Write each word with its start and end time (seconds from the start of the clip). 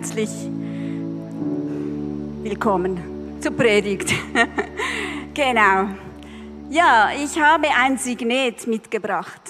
Herzlich 0.00 0.30
willkommen 2.42 3.38
zur 3.38 3.52
Predigt. 3.52 4.10
genau. 5.34 5.90
Ja, 6.70 7.10
ich 7.12 7.38
habe 7.38 7.68
ein 7.68 7.98
Signet 7.98 8.66
mitgebracht. 8.66 9.42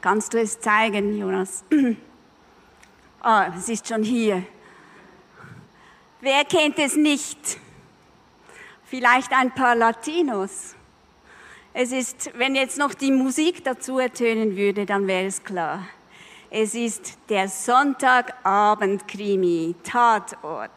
Kannst 0.00 0.32
du 0.32 0.40
es 0.40 0.58
zeigen, 0.58 1.18
Jonas? 1.18 1.62
Ah, 3.20 3.52
es 3.54 3.68
ist 3.68 3.86
schon 3.86 4.02
hier. 4.02 4.42
Wer 6.22 6.46
kennt 6.46 6.78
es 6.78 6.96
nicht? 6.96 7.58
Vielleicht 8.84 9.30
ein 9.32 9.54
paar 9.54 9.76
Latinos. 9.76 10.74
Es 11.74 11.92
ist, 11.92 12.30
wenn 12.38 12.54
jetzt 12.54 12.78
noch 12.78 12.94
die 12.94 13.12
Musik 13.12 13.62
dazu 13.62 13.98
ertönen 13.98 14.56
würde, 14.56 14.86
dann 14.86 15.06
wäre 15.06 15.26
es 15.26 15.44
klar. 15.44 15.86
Es 16.54 16.74
ist 16.74 17.16
der 17.30 17.48
Sonntagabend-Krimi, 17.48 19.74
Tatort. 19.82 20.70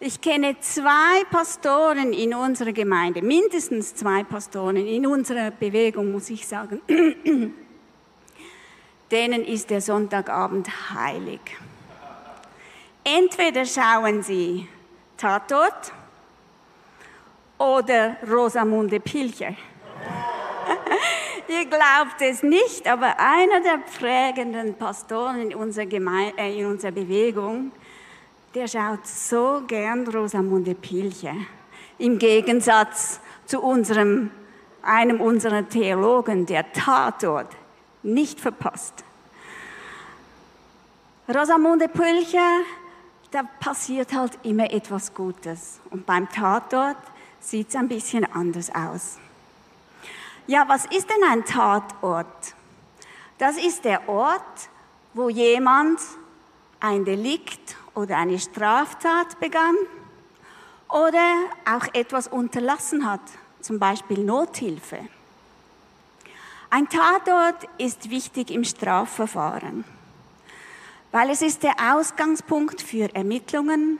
Ich 0.00 0.20
kenne 0.20 0.60
zwei 0.60 1.24
Pastoren 1.30 2.12
in 2.12 2.34
unserer 2.34 2.72
Gemeinde, 2.72 3.22
mindestens 3.22 3.94
zwei 3.94 4.24
Pastoren 4.24 4.76
in 4.76 5.06
unserer 5.06 5.50
Bewegung, 5.50 6.12
muss 6.12 6.28
ich 6.28 6.46
sagen. 6.46 6.82
Denen 9.10 9.46
ist 9.46 9.70
der 9.70 9.80
Sonntagabend 9.80 10.68
heilig. 10.92 11.40
Entweder 13.04 13.64
schauen 13.64 14.22
sie 14.22 14.68
Tatort 15.16 15.90
oder 17.56 18.18
Rosamunde 18.30 19.00
Pilcher. 19.00 19.56
Ihr 21.48 21.64
glaubt 21.64 22.20
es 22.20 22.42
nicht, 22.42 22.86
aber 22.86 23.18
einer 23.18 23.62
der 23.62 23.78
prägenden 23.78 24.74
Pastoren 24.74 25.50
in 25.50 25.54
unserer, 25.54 25.86
Geme 25.86 26.34
äh, 26.36 26.60
in 26.60 26.66
unserer 26.66 26.92
Bewegung, 26.92 27.72
der 28.54 28.68
schaut 28.68 29.06
so 29.06 29.62
gern 29.66 30.06
Rosamunde 30.06 30.74
Pilcher. 30.74 31.34
Im 31.96 32.18
Gegensatz 32.18 33.20
zu 33.46 33.62
unserem, 33.62 34.30
einem 34.82 35.22
unserer 35.22 35.66
Theologen, 35.66 36.44
der 36.44 36.70
Tatort 36.70 37.56
nicht 38.02 38.38
verpasst. 38.38 39.02
Rosamunde 41.34 41.88
Pilcher, 41.88 42.60
da 43.30 43.42
passiert 43.58 44.12
halt 44.12 44.38
immer 44.42 44.70
etwas 44.70 45.14
Gutes. 45.14 45.80
Und 45.90 46.04
beim 46.04 46.28
Tatort 46.28 46.98
sieht 47.40 47.70
es 47.70 47.76
ein 47.76 47.88
bisschen 47.88 48.30
anders 48.30 48.70
aus. 48.74 49.18
Ja, 50.50 50.66
was 50.66 50.86
ist 50.86 51.10
denn 51.10 51.22
ein 51.30 51.44
Tatort? 51.44 52.54
Das 53.36 53.58
ist 53.58 53.84
der 53.84 54.08
Ort, 54.08 54.70
wo 55.12 55.28
jemand 55.28 56.00
ein 56.80 57.04
Delikt 57.04 57.76
oder 57.94 58.16
eine 58.16 58.38
Straftat 58.38 59.38
begann 59.40 59.76
oder 60.88 61.34
auch 61.70 61.92
etwas 61.92 62.28
unterlassen 62.28 63.04
hat, 63.04 63.20
zum 63.60 63.78
Beispiel 63.78 64.24
Nothilfe. 64.24 65.00
Ein 66.70 66.88
Tatort 66.88 67.68
ist 67.76 68.08
wichtig 68.08 68.50
im 68.50 68.64
Strafverfahren, 68.64 69.84
weil 71.12 71.28
es 71.28 71.42
ist 71.42 71.62
der 71.62 71.74
Ausgangspunkt 71.92 72.80
für 72.80 73.14
Ermittlungen. 73.14 73.98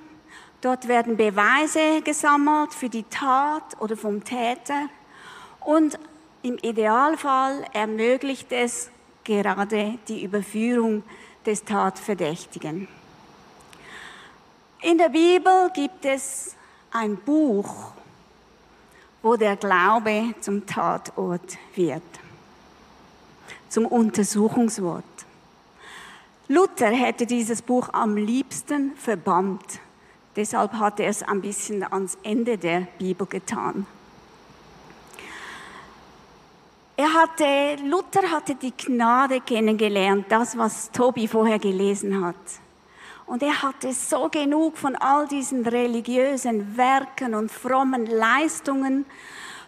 Dort 0.62 0.88
werden 0.88 1.18
Beweise 1.18 2.00
gesammelt 2.00 2.72
für 2.72 2.88
die 2.88 3.04
Tat 3.04 3.78
oder 3.80 3.98
vom 3.98 4.24
Täter 4.24 4.88
und 5.60 5.98
im 6.42 6.58
Idealfall 6.58 7.64
ermöglicht 7.72 8.52
es 8.52 8.90
gerade 9.24 9.98
die 10.08 10.24
Überführung 10.24 11.02
des 11.44 11.64
Tatverdächtigen. 11.64 12.88
In 14.82 14.98
der 14.98 15.08
Bibel 15.08 15.70
gibt 15.74 16.04
es 16.04 16.54
ein 16.92 17.16
Buch, 17.16 17.92
wo 19.22 19.36
der 19.36 19.56
Glaube 19.56 20.34
zum 20.40 20.64
Tatort 20.66 21.58
wird, 21.74 22.02
zum 23.68 23.86
Untersuchungswort. 23.86 25.04
Luther 26.46 26.90
hätte 26.90 27.26
dieses 27.26 27.60
Buch 27.60 27.88
am 27.92 28.16
liebsten 28.16 28.96
verbannt. 28.96 29.80
Deshalb 30.36 30.72
hat 30.74 31.00
er 31.00 31.08
es 31.08 31.22
ein 31.22 31.42
bisschen 31.42 31.82
ans 31.82 32.16
Ende 32.22 32.56
der 32.56 32.86
Bibel 32.98 33.26
getan. 33.26 33.86
Er 37.00 37.14
hatte, 37.14 37.76
Luther 37.84 38.28
hatte 38.28 38.56
die 38.56 38.76
Gnade 38.76 39.40
kennengelernt, 39.40 40.26
das, 40.30 40.58
was 40.58 40.90
Tobi 40.90 41.28
vorher 41.28 41.60
gelesen 41.60 42.24
hat. 42.24 42.34
Und 43.24 43.40
er 43.40 43.62
hatte 43.62 43.92
so 43.92 44.28
genug 44.28 44.76
von 44.76 44.96
all 44.96 45.28
diesen 45.28 45.64
religiösen 45.64 46.76
Werken 46.76 47.36
und 47.36 47.52
frommen 47.52 48.04
Leistungen, 48.06 49.06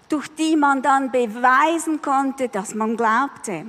durch 0.09 0.27
die 0.35 0.57
man 0.57 0.83
dann 0.83 1.13
beweisen 1.13 2.03
konnte, 2.03 2.49
dass 2.49 2.75
man 2.75 2.97
glaubte. 2.97 3.65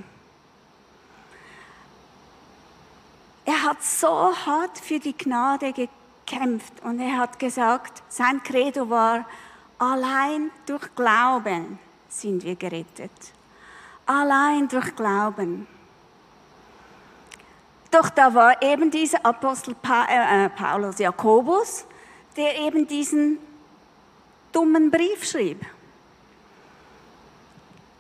Er 3.46 3.64
hat 3.64 3.84
so 3.84 4.36
hart 4.44 4.80
für 4.80 4.98
die 4.98 5.16
Gnade 5.16 5.72
gekämpft 5.72 6.74
und 6.84 7.00
er 7.00 7.16
hat 7.16 7.38
gesagt, 7.38 8.02
sein 8.10 8.42
Credo 8.42 8.90
war, 8.90 9.24
allein 9.78 10.50
durch 10.66 10.96
Glauben 10.96 11.78
sind 12.10 12.44
wir 12.44 12.56
gerettet 12.56 13.12
allein 14.06 14.68
durch 14.68 14.96
Glauben. 14.96 15.68
Doch 17.90 18.10
da 18.10 18.34
war 18.34 18.62
eben 18.62 18.90
dieser 18.90 19.26
Apostel 19.26 19.76
pa 19.76 20.06
äh, 20.06 20.46
äh, 20.46 20.50
Paulus 20.50 20.98
Jakobus, 21.00 21.86
der 22.38 22.58
eben 22.60 22.88
diesen 22.88 23.38
dummen 24.52 24.90
Brief 24.92 25.26
schrieb, 25.26 25.66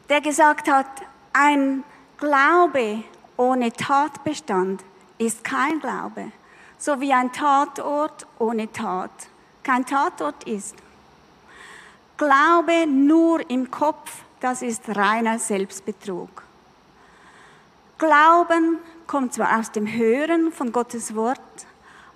der 0.10 0.22
gesagt 0.22 0.70
hat, 0.70 0.88
ein 1.34 1.84
Glaube 2.18 3.04
ohne 3.38 3.72
Tatbestand 3.72 4.84
ist 5.18 5.44
kein 5.44 5.80
Glaube, 5.80 6.32
so 6.78 7.00
wie 7.02 7.14
ein 7.14 7.32
Tatort 7.32 8.28
ohne 8.40 8.72
Tat 8.72 9.12
kein 9.64 9.86
Tatort 9.86 10.44
ist. 10.46 10.76
Glaube 12.18 12.86
nur 12.88 13.48
im 13.50 13.70
Kopf 13.72 14.24
das 14.42 14.64
ist 14.64 14.90
reiner 14.90 15.40
Selbstbetrug. 15.40 16.44
Glauben 17.98 18.80
kommt 19.06 19.34
zwar 19.34 19.60
aus 19.60 19.72
dem 19.72 19.88
Hören 19.88 20.52
von 20.52 20.72
Gottes 20.72 21.16
Wort, 21.16 21.40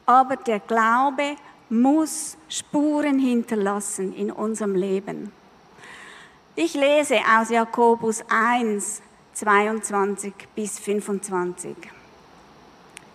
aber 0.06 0.36
der 0.36 0.60
Glaube 0.60 1.36
muss 1.70 2.36
Spuren 2.50 3.20
hinterlassen 3.20 4.14
in 4.14 4.32
unserem 4.32 4.76
Leben. 4.76 5.32
Ich 6.56 6.74
lese 6.74 7.20
aus 7.38 7.50
Jakobus 7.50 8.24
1, 8.30 9.02
22 9.34 10.34
bis 10.56 10.80
25, 10.80 11.76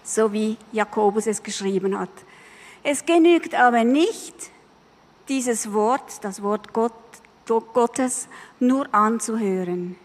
so 0.05 0.33
wie 0.33 0.57
Jakobus 0.73 1.27
es 1.27 1.43
geschrieben 1.43 1.99
hat. 1.99 2.11
Es 2.83 3.05
genügt 3.05 3.55
aber 3.55 3.83
nicht, 3.83 4.35
dieses 5.29 5.73
Wort, 5.73 6.23
das 6.23 6.43
Wort 6.43 6.73
Gott, 6.73 6.93
Gottes 7.47 8.29
nur 8.61 8.93
anzuhören. 8.95 9.97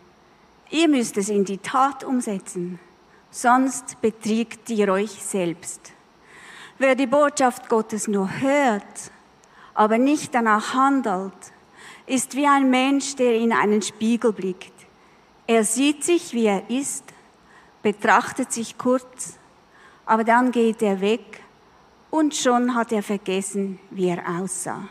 Ihr 0.70 0.88
müsst 0.88 1.18
es 1.18 1.30
in 1.30 1.46
die 1.46 1.58
Tat 1.58 2.04
umsetzen, 2.04 2.80
sonst 3.30 4.02
betriegt 4.02 4.70
ihr 4.70 4.92
euch 4.92 5.12
selbst. 5.12 5.94
Wer 6.78 6.96
die 6.96 7.08
Botschaft 7.08 7.70
Gottes 7.70 8.08
nur 8.08 8.30
hört, 8.42 9.12
aber 9.74 9.98
nicht 9.98 10.34
danach 10.34 10.74
handelt, 10.74 11.34
ist 12.06 12.36
wie 12.36 12.48
ein 12.48 12.70
Mensch, 12.70 13.16
der 13.16 13.36
in 13.36 13.54
einen 13.54 13.82
Spiegel 13.82 14.34
blickt. 14.34 14.74
Er 15.48 15.64
sieht 15.64 16.04
sich, 16.04 16.34
wie 16.34 16.46
er 16.46 16.70
ist, 16.70 17.04
betrachtet 17.82 18.52
sich 18.52 18.78
kurz, 18.78 19.38
aber 20.06 20.24
dann 20.24 20.52
geht 20.52 20.82
er 20.82 21.02
weg 21.02 21.42
und 22.10 22.36
schon 22.36 22.74
hat 22.76 22.92
er 22.92 23.04
vergessen, 23.04 23.80
wie 23.92 24.08
er 24.08 24.24
aussah. 24.28 24.88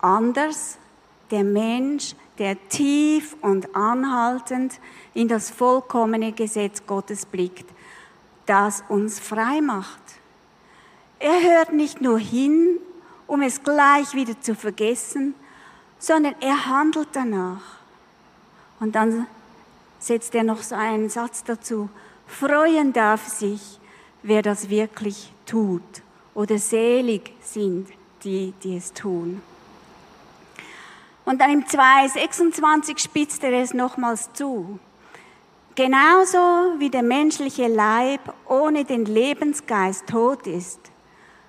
Anders 0.00 0.78
der 1.30 1.44
Mensch, 1.44 2.14
der 2.38 2.56
tief 2.68 3.36
und 3.40 3.74
anhaltend 3.76 4.80
in 5.12 5.28
das 5.28 5.50
vollkommene 5.50 6.32
Gesetz 6.32 6.84
Gottes 6.86 7.26
blickt, 7.26 7.66
das 8.46 8.82
uns 8.88 9.20
frei 9.20 9.60
macht. 9.60 10.00
Er 11.18 11.40
hört 11.40 11.72
nicht 11.72 12.00
nur 12.00 12.18
hin, 12.18 12.78
um 13.26 13.42
es 13.42 13.62
gleich 13.62 14.14
wieder 14.14 14.40
zu 14.40 14.54
vergessen, 14.54 15.34
sondern 15.98 16.34
er 16.40 16.66
handelt 16.66 17.08
danach. 17.12 17.78
Und 18.80 18.94
dann 18.94 19.26
setzt 19.98 20.34
er 20.34 20.44
noch 20.44 20.62
so 20.62 20.74
einen 20.74 21.08
Satz 21.08 21.44
dazu. 21.44 21.88
Freuen 22.26 22.92
darf 22.92 23.26
sich, 23.28 23.80
wer 24.22 24.42
das 24.42 24.68
wirklich 24.68 25.32
tut. 25.46 25.82
Oder 26.34 26.58
selig 26.58 27.32
sind 27.40 27.88
die, 28.24 28.52
die 28.62 28.76
es 28.76 28.92
tun. 28.92 29.40
Und 31.24 31.40
dann 31.40 31.50
im 31.50 31.64
2,26 31.64 32.98
spitzt 32.98 33.42
er 33.44 33.52
es 33.52 33.72
nochmals 33.72 34.32
zu. 34.32 34.78
Genauso 35.74 36.78
wie 36.78 36.90
der 36.90 37.02
menschliche 37.02 37.66
Leib 37.66 38.20
ohne 38.46 38.84
den 38.84 39.06
Lebensgeist 39.06 40.06
tot 40.06 40.46
ist, 40.46 40.78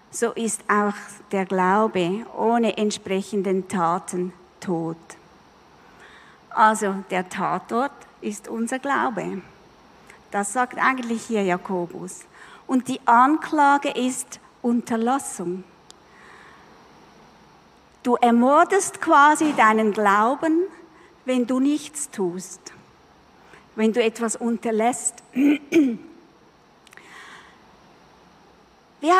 so 0.10 0.32
ist 0.32 0.62
auch 0.70 0.96
der 1.32 1.46
Glaube 1.46 2.26
ohne 2.36 2.78
entsprechenden 2.78 3.68
Taten 3.68 4.34
tot. 4.62 4.98
Also 6.50 6.96
der 7.12 7.28
Tatort 7.28 7.92
ist 8.22 8.48
unser 8.48 8.80
Glaube. 8.80 9.42
Das 10.32 10.54
sagt 10.54 10.80
eigentlich 10.80 11.24
hier 11.26 11.44
Jakobus. 11.44 12.22
Und 12.66 12.88
die 12.88 13.00
Anklage 13.06 13.90
ist 13.90 14.40
Unterlassung. 14.62 15.64
Du 18.06 18.16
ermordest 18.18 19.02
quasi 19.02 19.54
deinen 19.54 19.92
Glauben, 19.92 20.68
wenn 21.26 21.48
du 21.48 21.60
nichts 21.60 22.12
tust, 22.12 22.62
wenn 23.76 23.94
du 23.94 24.04
etwas 24.04 24.36
unterlässt. 24.36 25.24
Wir 25.34 25.98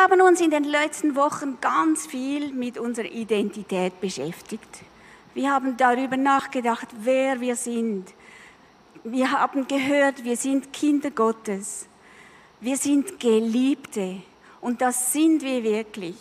haben 0.00 0.20
uns 0.20 0.40
in 0.40 0.52
den 0.52 0.62
letzten 0.62 1.16
Wochen 1.16 1.58
ganz 1.60 2.06
viel 2.06 2.52
mit 2.52 2.78
unserer 2.78 3.10
Identität 3.10 4.00
beschäftigt. 4.00 4.84
Wir 5.34 5.50
haben 5.50 5.76
darüber 5.76 6.16
nachgedacht, 6.16 6.86
wer 7.00 7.40
wir 7.40 7.56
sind. 7.56 8.14
Wir 9.02 9.32
haben 9.32 9.66
gehört, 9.66 10.22
wir 10.22 10.36
sind 10.36 10.72
Kinder 10.72 11.10
Gottes. 11.10 11.88
Wir 12.60 12.76
sind 12.76 13.18
Geliebte. 13.18 14.22
Und 14.60 14.80
das 14.80 15.12
sind 15.12 15.42
wir 15.42 15.64
wirklich. 15.64 16.14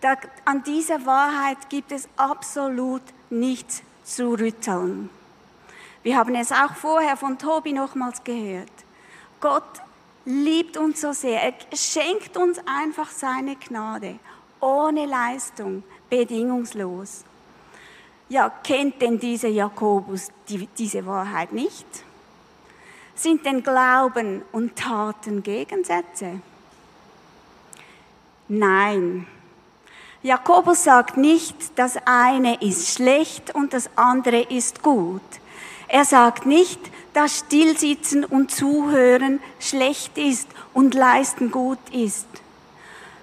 Da, 0.00 0.16
an 0.44 0.62
dieser 0.62 1.04
Wahrheit 1.04 1.68
gibt 1.68 1.92
es 1.92 2.08
absolut 2.16 3.02
nichts 3.28 3.82
zu 4.02 4.30
rütteln. 4.30 5.10
Wir 6.02 6.16
haben 6.16 6.34
es 6.34 6.52
auch 6.52 6.74
vorher 6.74 7.16
von 7.16 7.38
Tobi 7.38 7.72
nochmals 7.72 8.24
gehört. 8.24 8.72
Gott 9.40 9.82
liebt 10.24 10.76
uns 10.76 11.02
so 11.02 11.12
sehr. 11.12 11.42
Er 11.42 11.54
schenkt 11.76 12.36
uns 12.36 12.58
einfach 12.66 13.10
seine 13.10 13.56
Gnade, 13.56 14.18
ohne 14.60 15.04
Leistung, 15.04 15.82
bedingungslos. 16.08 17.24
Ja, 18.30 18.48
kennt 18.48 19.02
denn 19.02 19.18
dieser 19.18 19.48
Jakobus 19.48 20.28
die, 20.48 20.66
diese 20.66 21.04
Wahrheit 21.04 21.52
nicht? 21.52 21.86
Sind 23.14 23.44
denn 23.44 23.62
Glauben 23.62 24.42
und 24.52 24.76
Taten 24.76 25.42
Gegensätze? 25.42 26.40
Nein. 28.48 29.26
Jakobus 30.22 30.84
sagt 30.84 31.16
nicht, 31.16 31.56
das 31.76 31.96
eine 32.04 32.60
ist 32.60 32.94
schlecht 32.94 33.54
und 33.54 33.72
das 33.72 33.88
andere 33.96 34.42
ist 34.42 34.82
gut. 34.82 35.22
Er 35.88 36.04
sagt 36.04 36.44
nicht, 36.44 36.78
dass 37.14 37.38
Stillsitzen 37.38 38.26
und 38.26 38.50
Zuhören 38.50 39.40
schlecht 39.58 40.18
ist 40.18 40.48
und 40.74 40.94
Leisten 40.94 41.50
gut 41.50 41.78
ist. 41.90 42.26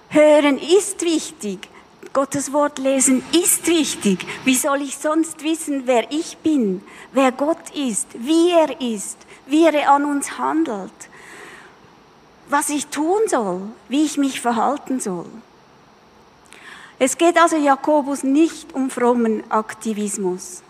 Hören 0.08 0.58
ist 0.58 1.02
wichtig. 1.02 1.68
Gottes 2.12 2.52
Wort 2.52 2.78
lesen 2.78 3.22
ist 3.32 3.68
wichtig. 3.68 4.26
Wie 4.44 4.56
soll 4.56 4.82
ich 4.82 4.98
sonst 4.98 5.44
wissen, 5.44 5.82
wer 5.84 6.10
ich 6.10 6.38
bin, 6.38 6.82
wer 7.12 7.30
Gott 7.30 7.70
ist, 7.76 8.08
wie 8.14 8.50
er 8.50 8.80
ist, 8.80 9.18
wie 9.46 9.64
er 9.64 9.92
an 9.92 10.04
uns 10.04 10.36
handelt, 10.36 10.90
was 12.48 12.70
ich 12.70 12.88
tun 12.88 13.20
soll, 13.28 13.60
wie 13.88 14.04
ich 14.04 14.18
mich 14.18 14.40
verhalten 14.40 14.98
soll? 14.98 15.30
Es 16.98 17.16
geht 17.16 17.36
also 17.36 17.56
Jakobus 17.56 18.22
nicht 18.22 18.74
um 18.74 18.90
frommen 18.90 19.48
Aktivismus 19.50 20.62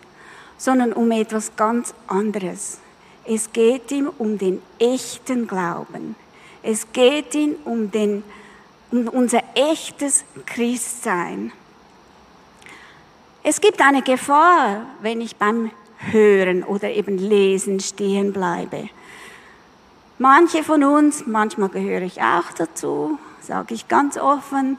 sondern 0.59 0.93
um 0.93 1.09
etwas 1.11 1.55
ganz 1.55 1.95
anderes. 2.05 2.79
Es 3.25 3.51
geht 3.51 3.91
ihm 3.91 4.11
um 4.17 4.37
den 4.37 4.61
echten 4.77 5.47
Glauben. 5.47 6.15
Es 6.61 6.91
geht 6.91 7.33
ihm 7.33 7.55
um, 7.63 7.89
den, 7.89 8.23
um 8.91 9.07
unser 9.07 9.41
echtes 9.55 10.25
Christsein. 10.45 11.51
Es 13.41 13.61
gibt 13.61 13.81
eine 13.81 14.01
Gefahr, 14.01 14.85
wenn 15.01 15.21
ich 15.21 15.37
beim 15.37 15.71
Hören 16.11 16.63
oder 16.63 16.91
eben 16.91 17.17
Lesen 17.17 17.79
stehen 17.79 18.33
bleibe. 18.33 18.89
Manche 20.17 20.63
von 20.63 20.83
uns, 20.83 21.25
manchmal 21.25 21.69
gehöre 21.69 22.01
ich 22.01 22.21
auch 22.21 22.51
dazu, 22.57 23.17
sage 23.41 23.73
ich 23.73 23.87
ganz 23.87 24.17
offen, 24.17 24.77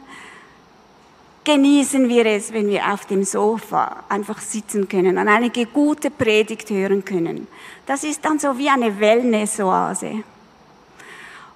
genießen 1.44 2.08
wir 2.08 2.26
es, 2.26 2.52
wenn 2.52 2.68
wir 2.68 2.92
auf 2.92 3.06
dem 3.06 3.24
Sofa 3.24 4.04
einfach 4.08 4.40
sitzen 4.40 4.88
können 4.88 5.18
und 5.18 5.28
eine 5.28 5.50
gute 5.50 6.10
Predigt 6.10 6.70
hören 6.70 7.04
können. 7.04 7.46
Das 7.86 8.04
ist 8.04 8.24
dann 8.24 8.38
so 8.38 8.56
wie 8.58 8.68
eine 8.68 8.98
Wellness-Oase. 9.00 10.22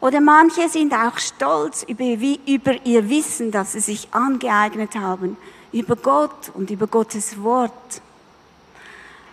Oder 0.01 0.21
manche 0.21 0.69
sind 0.69 0.93
auch 0.93 1.19
stolz 1.19 1.83
über, 1.85 2.05
über 2.47 2.75
ihr 2.85 3.09
Wissen, 3.09 3.51
das 3.51 3.73
sie 3.73 3.81
sich 3.81 4.09
angeeignet 4.13 4.97
haben, 4.97 5.37
über 5.73 5.97
Gott 5.97 6.51
und 6.55 6.71
über 6.71 6.87
Gottes 6.87 7.43
Wort. 7.43 8.03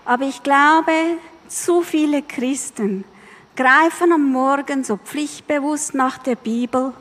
Aber 0.06 0.26
ich 0.26 0.44
glaube, 0.44 0.94
zu 1.48 1.82
viele 1.82 2.22
Christen 2.22 3.04
greifen 3.56 4.14
am 4.14 4.32
Morgen 4.32 4.84
so 4.84 4.98
pflichtbewusst 4.98 5.94
nach 5.94 6.18
der 6.18 6.36
Bibel, 6.36 6.94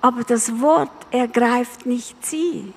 aber 0.00 0.22
das 0.22 0.60
Wort 0.60 0.90
ergreift 1.10 1.86
nicht 1.86 2.24
sie. 2.24 2.72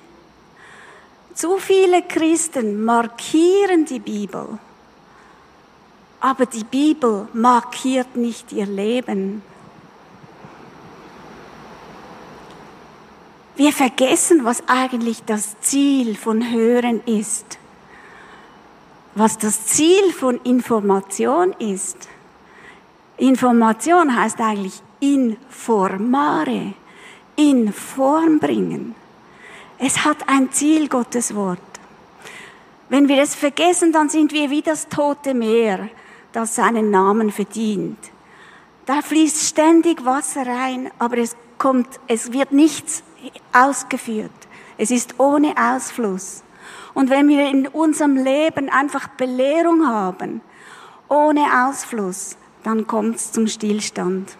Zu 1.33 1.57
viele 1.57 2.01
Christen 2.03 2.83
markieren 2.83 3.85
die 3.85 3.99
Bibel, 3.99 4.59
aber 6.19 6.45
die 6.45 6.63
Bibel 6.63 7.27
markiert 7.33 8.15
nicht 8.15 8.51
ihr 8.51 8.65
Leben. 8.65 9.41
Wir 13.55 13.71
vergessen, 13.71 14.43
was 14.43 14.63
eigentlich 14.67 15.23
das 15.23 15.59
Ziel 15.61 16.15
von 16.15 16.51
Hören 16.51 17.01
ist, 17.05 17.57
was 19.15 19.37
das 19.37 19.65
Ziel 19.67 20.11
von 20.13 20.39
Information 20.43 21.53
ist. 21.59 22.09
Information 23.17 24.15
heißt 24.15 24.39
eigentlich 24.41 24.81
informare, 24.99 26.73
in 27.35 27.71
Form 27.71 28.39
bringen. 28.39 28.95
Es 29.83 30.05
hat 30.05 30.29
ein 30.29 30.51
Ziel, 30.51 30.87
Gottes 30.89 31.33
Wort. 31.33 31.57
Wenn 32.89 33.07
wir 33.07 33.19
es 33.19 33.33
vergessen, 33.33 33.91
dann 33.91 34.09
sind 34.09 34.31
wir 34.31 34.51
wie 34.51 34.61
das 34.61 34.89
tote 34.89 35.33
Meer, 35.33 35.89
das 36.33 36.53
seinen 36.53 36.91
Namen 36.91 37.31
verdient. 37.31 37.97
Da 38.85 39.01
fließt 39.01 39.43
ständig 39.43 40.05
Wasser 40.05 40.45
rein, 40.45 40.91
aber 40.99 41.17
es 41.17 41.35
kommt, 41.57 41.99
es 42.05 42.31
wird 42.31 42.51
nichts 42.51 43.01
ausgeführt. 43.53 44.29
Es 44.77 44.91
ist 44.91 45.19
ohne 45.19 45.55
Ausfluss. 45.57 46.43
Und 46.93 47.09
wenn 47.09 47.27
wir 47.27 47.49
in 47.49 47.67
unserem 47.67 48.17
Leben 48.17 48.69
einfach 48.69 49.07
Belehrung 49.07 49.87
haben, 49.87 50.41
ohne 51.09 51.65
Ausfluss, 51.65 52.37
dann 52.63 52.85
kommt 52.85 53.15
es 53.15 53.31
zum 53.31 53.47
Stillstand. 53.47 54.37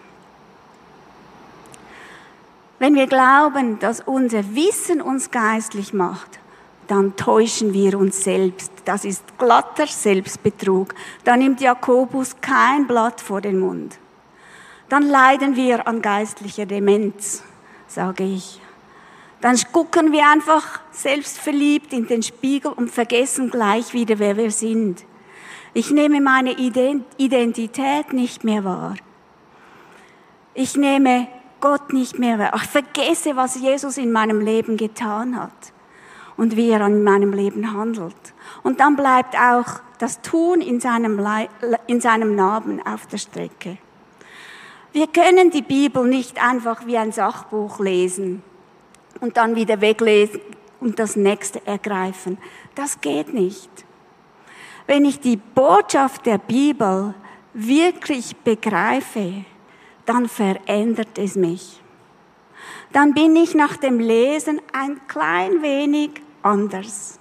Wenn 2.82 2.96
wir 2.96 3.06
glauben, 3.06 3.78
dass 3.78 4.00
unser 4.00 4.56
Wissen 4.56 5.00
uns 5.00 5.30
geistlich 5.30 5.92
macht, 5.92 6.40
dann 6.88 7.14
täuschen 7.14 7.72
wir 7.72 7.96
uns 7.96 8.24
selbst. 8.24 8.72
Das 8.86 9.04
ist 9.04 9.38
glatter 9.38 9.86
Selbstbetrug. 9.86 10.92
Da 11.22 11.36
nimmt 11.36 11.60
Jakobus 11.60 12.34
kein 12.40 12.88
Blatt 12.88 13.20
vor 13.20 13.40
den 13.40 13.60
Mund. 13.60 14.00
Dann 14.88 15.08
leiden 15.08 15.54
wir 15.54 15.86
an 15.86 16.02
geistlicher 16.02 16.66
Demenz, 16.66 17.44
sage 17.86 18.24
ich. 18.24 18.60
Dann 19.40 19.56
gucken 19.70 20.10
wir 20.10 20.28
einfach 20.28 20.80
selbstverliebt 20.90 21.92
in 21.92 22.08
den 22.08 22.24
Spiegel 22.24 22.72
und 22.72 22.90
vergessen 22.90 23.48
gleich 23.48 23.92
wieder, 23.92 24.18
wer 24.18 24.36
wir 24.36 24.50
sind. 24.50 25.04
Ich 25.72 25.92
nehme 25.92 26.20
meine 26.20 26.58
Identität 26.58 28.12
nicht 28.12 28.42
mehr 28.42 28.64
wahr. 28.64 28.96
Ich 30.54 30.76
nehme 30.76 31.28
Gott 31.62 31.94
nicht 31.94 32.18
mehr 32.18 32.38
wahr. 32.38 32.52
Ich 32.56 32.68
vergesse, 32.68 33.36
was 33.36 33.54
Jesus 33.54 33.96
in 33.96 34.12
meinem 34.12 34.40
Leben 34.40 34.76
getan 34.76 35.40
hat 35.40 35.72
und 36.36 36.56
wie 36.56 36.68
er 36.68 36.84
in 36.86 37.04
meinem 37.04 37.32
Leben 37.32 37.72
handelt. 37.72 38.34
Und 38.62 38.80
dann 38.80 38.96
bleibt 38.96 39.34
auch 39.34 39.80
das 39.98 40.20
Tun 40.20 40.60
in 40.60 40.80
seinem, 40.80 41.24
in 41.86 42.00
seinem 42.02 42.34
Namen 42.34 42.84
auf 42.84 43.06
der 43.06 43.18
Strecke. 43.18 43.78
Wir 44.92 45.06
können 45.06 45.50
die 45.50 45.62
Bibel 45.62 46.04
nicht 46.04 46.42
einfach 46.42 46.84
wie 46.84 46.98
ein 46.98 47.12
Sachbuch 47.12 47.78
lesen 47.78 48.42
und 49.20 49.36
dann 49.36 49.54
wieder 49.54 49.80
weglesen 49.80 50.40
und 50.80 50.98
das 50.98 51.14
nächste 51.16 51.64
ergreifen. 51.66 52.38
Das 52.74 53.00
geht 53.00 53.32
nicht. 53.32 53.70
Wenn 54.88 55.04
ich 55.04 55.20
die 55.20 55.36
Botschaft 55.36 56.26
der 56.26 56.38
Bibel 56.38 57.14
wirklich 57.54 58.36
begreife, 58.36 59.44
dann 60.06 60.28
verändert 60.28 61.18
es 61.18 61.36
mich. 61.36 61.80
Dann 62.92 63.14
bin 63.14 63.36
ich 63.36 63.54
nach 63.54 63.76
dem 63.76 63.98
Lesen 63.98 64.60
ein 64.72 65.00
klein 65.06 65.62
wenig 65.62 66.10
anders. 66.42 67.18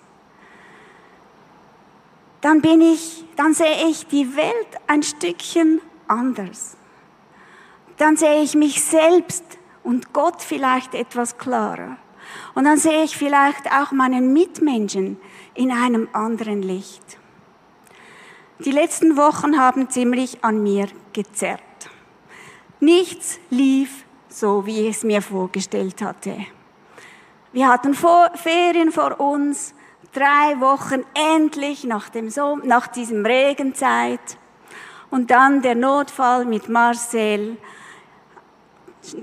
Dann 2.42 2.62
bin 2.62 2.82
ich, 2.82 3.24
dann 3.36 3.54
sehe 3.54 3.88
ich 3.88 4.08
die 4.08 4.36
Welt 4.36 4.68
ein 4.88 5.04
Stückchen 5.04 5.80
anders. 6.08 6.76
Dann 7.98 8.18
sehe 8.18 8.42
ich 8.42 8.56
mich 8.56 8.84
selbst 8.84 9.44
und 9.84 10.12
Gott 10.12 10.42
vielleicht 10.42 10.96
etwas 10.96 11.38
klarer. 11.38 11.98
Und 12.56 12.66
dann 12.66 12.78
sehe 12.78 13.04
ich 13.04 13.16
vielleicht 13.16 13.72
auch 13.72 13.92
meinen 13.92 14.34
Mitmenschen 14.34 15.20
in 15.54 15.72
einem 15.72 16.10
anderen 16.14 16.62
Licht. 16.62 17.04
Die 18.60 18.72
letzten 18.72 19.18
Wochen 19.18 19.60
haben 19.60 19.90
ziemlich 19.90 20.44
an 20.44 20.62
mir 20.64 20.88
gezerrt. 21.14 21.64
Nichts 22.82 23.40
lief 23.52 24.06
so, 24.28 24.66
wie 24.66 24.88
ich 24.88 24.98
es 24.98 25.04
mir 25.04 25.22
vorgestellt 25.22 26.02
hatte. 26.02 26.36
Wir 27.54 27.68
hatten 27.68 27.94
Ferien 27.94 28.92
vor 28.92 29.20
uns, 29.20 29.76
drei 30.14 30.60
Wochen 30.60 31.04
endlich 31.14 31.84
nach, 31.84 32.10
dem 32.10 32.32
so 32.32 32.56
nach 32.56 32.88
diesem 32.88 33.24
Regenzeit. 33.24 34.38
Und 35.12 35.30
dann 35.30 35.62
der 35.62 35.76
Notfall 35.76 36.46
mit 36.46 36.70
Marcel. 36.70 37.58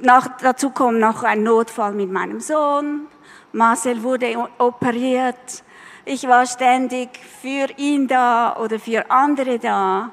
Nach, 0.03 0.29
dazu 0.41 0.71
kommt 0.71 1.01
noch 1.01 1.25
ein 1.25 1.43
Notfall 1.43 1.95
mit 1.95 2.13
meinem 2.13 2.39
Sohn. 2.39 3.09
Marcel 3.51 4.05
wurde 4.05 4.37
operiert. 4.59 5.65
Ich 6.05 6.29
war 6.29 6.47
ständig 6.47 7.09
für 7.43 7.67
ihn 7.77 8.07
da 8.07 8.57
oder 8.57 8.79
für 8.79 9.11
andere 9.11 9.59
da. 9.59 10.13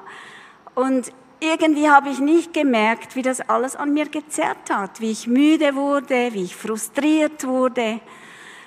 Und 0.74 1.12
irgendwie 1.46 1.88
habe 1.88 2.10
ich 2.10 2.18
nicht 2.18 2.52
gemerkt, 2.52 3.16
wie 3.16 3.22
das 3.22 3.40
alles 3.40 3.76
an 3.76 3.92
mir 3.92 4.08
gezerrt 4.08 4.70
hat, 4.70 5.00
wie 5.00 5.10
ich 5.10 5.26
müde 5.26 5.74
wurde, 5.74 6.32
wie 6.32 6.44
ich 6.44 6.56
frustriert 6.56 7.46
wurde. 7.46 8.00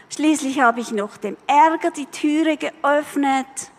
Schließlich 0.09 0.59
habe 0.59 0.79
ich 0.79 0.91
noch 0.91 1.17
dem 1.17 1.37
Ärger 1.47 1.91
die 1.91 2.07
Türe 2.07 2.57
geöffnet 2.57 3.71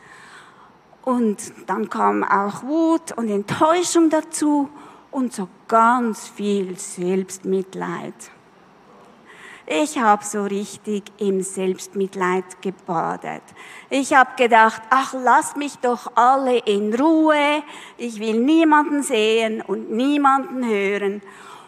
und 1.03 1.39
dann 1.67 1.89
kam 1.91 2.23
auch 2.23 2.63
Wut 2.63 3.13
und 3.17 3.29
Enttäuschung 3.29 4.11
dazu 4.11 4.69
und 5.11 5.33
so 5.33 5.49
ganz 5.67 6.29
viel 6.29 6.79
Selbstmitleid. 6.79 8.15
Ich 9.73 9.99
habe 9.99 10.25
so 10.25 10.43
richtig 10.43 11.05
im 11.19 11.43
Selbstmitleid 11.43 12.61
gebadet. 12.61 13.43
Ich 13.89 14.13
habe 14.13 14.31
gedacht, 14.37 14.83
ach, 14.91 15.13
lasst 15.13 15.57
mich 15.57 15.79
doch 15.79 16.11
alle 16.17 16.59
in 16.59 16.93
Ruhe. 16.93 17.63
Ich 17.97 18.19
will 18.19 18.41
niemanden 18.41 19.05
sehen 19.05 19.63
und 19.63 19.93
niemanden 19.93 20.67
hören. 20.67 21.23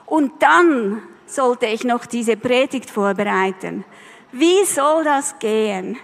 Und 0.05 0.43
dann 0.43 1.01
sollte 1.27 1.67
ich 1.67 1.85
noch 1.85 2.05
diese 2.05 2.37
Predigt 2.37 2.91
vorbereiten. 2.91 3.85
Wie 4.33 4.65
soll 4.65 5.05
das 5.05 5.39
gehen? 5.39 5.97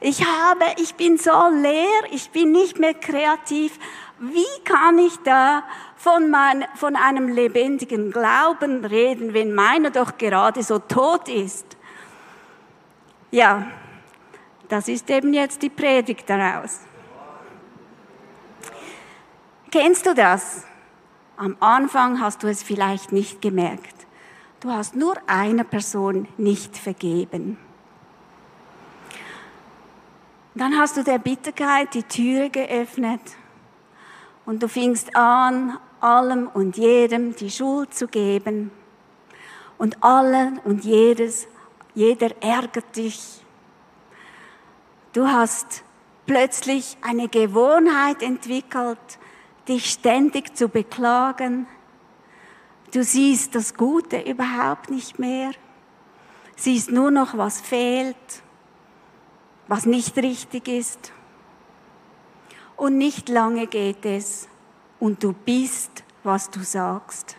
Ich 0.00 0.26
habe, 0.26 0.66
ich 0.76 0.94
bin 0.94 1.16
so 1.16 1.48
leer, 1.50 2.02
ich 2.10 2.28
bin 2.32 2.52
nicht 2.52 2.78
mehr 2.78 2.92
kreativ. 2.92 3.78
Wie 4.18 4.62
kann 4.62 4.98
ich 4.98 5.16
da 5.24 5.62
von, 6.06 6.30
mein, 6.30 6.64
von 6.76 6.94
einem 6.94 7.26
lebendigen 7.26 8.12
Glauben 8.12 8.84
reden, 8.84 9.34
wenn 9.34 9.52
meiner 9.52 9.90
doch 9.90 10.16
gerade 10.18 10.62
so 10.62 10.78
tot 10.78 11.28
ist? 11.28 11.76
Ja, 13.32 13.66
das 14.68 14.86
ist 14.86 15.10
eben 15.10 15.34
jetzt 15.34 15.62
die 15.62 15.68
Predigt 15.68 16.30
daraus. 16.30 16.78
Kennst 19.72 20.06
du 20.06 20.14
das? 20.14 20.64
Am 21.36 21.56
Anfang 21.58 22.20
hast 22.20 22.44
du 22.44 22.46
es 22.46 22.62
vielleicht 22.62 23.10
nicht 23.10 23.42
gemerkt. 23.42 24.06
Du 24.60 24.70
hast 24.70 24.94
nur 24.94 25.16
einer 25.26 25.64
Person 25.64 26.28
nicht 26.36 26.76
vergeben. 26.78 27.58
Dann 30.54 30.78
hast 30.78 30.96
du 30.96 31.02
der 31.02 31.18
Bitterkeit 31.18 31.94
die 31.94 32.04
Türe 32.04 32.48
geöffnet 32.48 33.22
und 34.44 34.62
du 34.62 34.68
fingst 34.68 35.16
an, 35.16 35.78
allem 36.00 36.48
und 36.48 36.76
jedem 36.76 37.34
die 37.36 37.50
Schuld 37.50 37.94
zu 37.94 38.08
geben. 38.08 38.70
Und 39.78 40.02
allen 40.02 40.58
und 40.60 40.84
jedes, 40.84 41.48
jeder 41.94 42.30
ärgert 42.42 42.96
dich. 42.96 43.44
Du 45.12 45.26
hast 45.28 45.82
plötzlich 46.26 46.96
eine 47.02 47.28
Gewohnheit 47.28 48.22
entwickelt, 48.22 48.98
dich 49.68 49.90
ständig 49.90 50.56
zu 50.56 50.68
beklagen. 50.68 51.66
Du 52.92 53.02
siehst 53.02 53.54
das 53.54 53.74
Gute 53.74 54.20
überhaupt 54.20 54.90
nicht 54.90 55.18
mehr, 55.18 55.52
siehst 56.56 56.90
nur 56.90 57.10
noch, 57.10 57.36
was 57.36 57.60
fehlt 57.60 58.16
was 59.68 59.86
nicht 59.86 60.16
richtig 60.18 60.68
ist. 60.68 61.12
Und 62.76 62.98
nicht 62.98 63.28
lange 63.28 63.66
geht 63.66 64.04
es 64.04 64.48
und 65.00 65.22
du 65.22 65.32
bist, 65.32 66.04
was 66.22 66.50
du 66.50 66.60
sagst. 66.60 67.36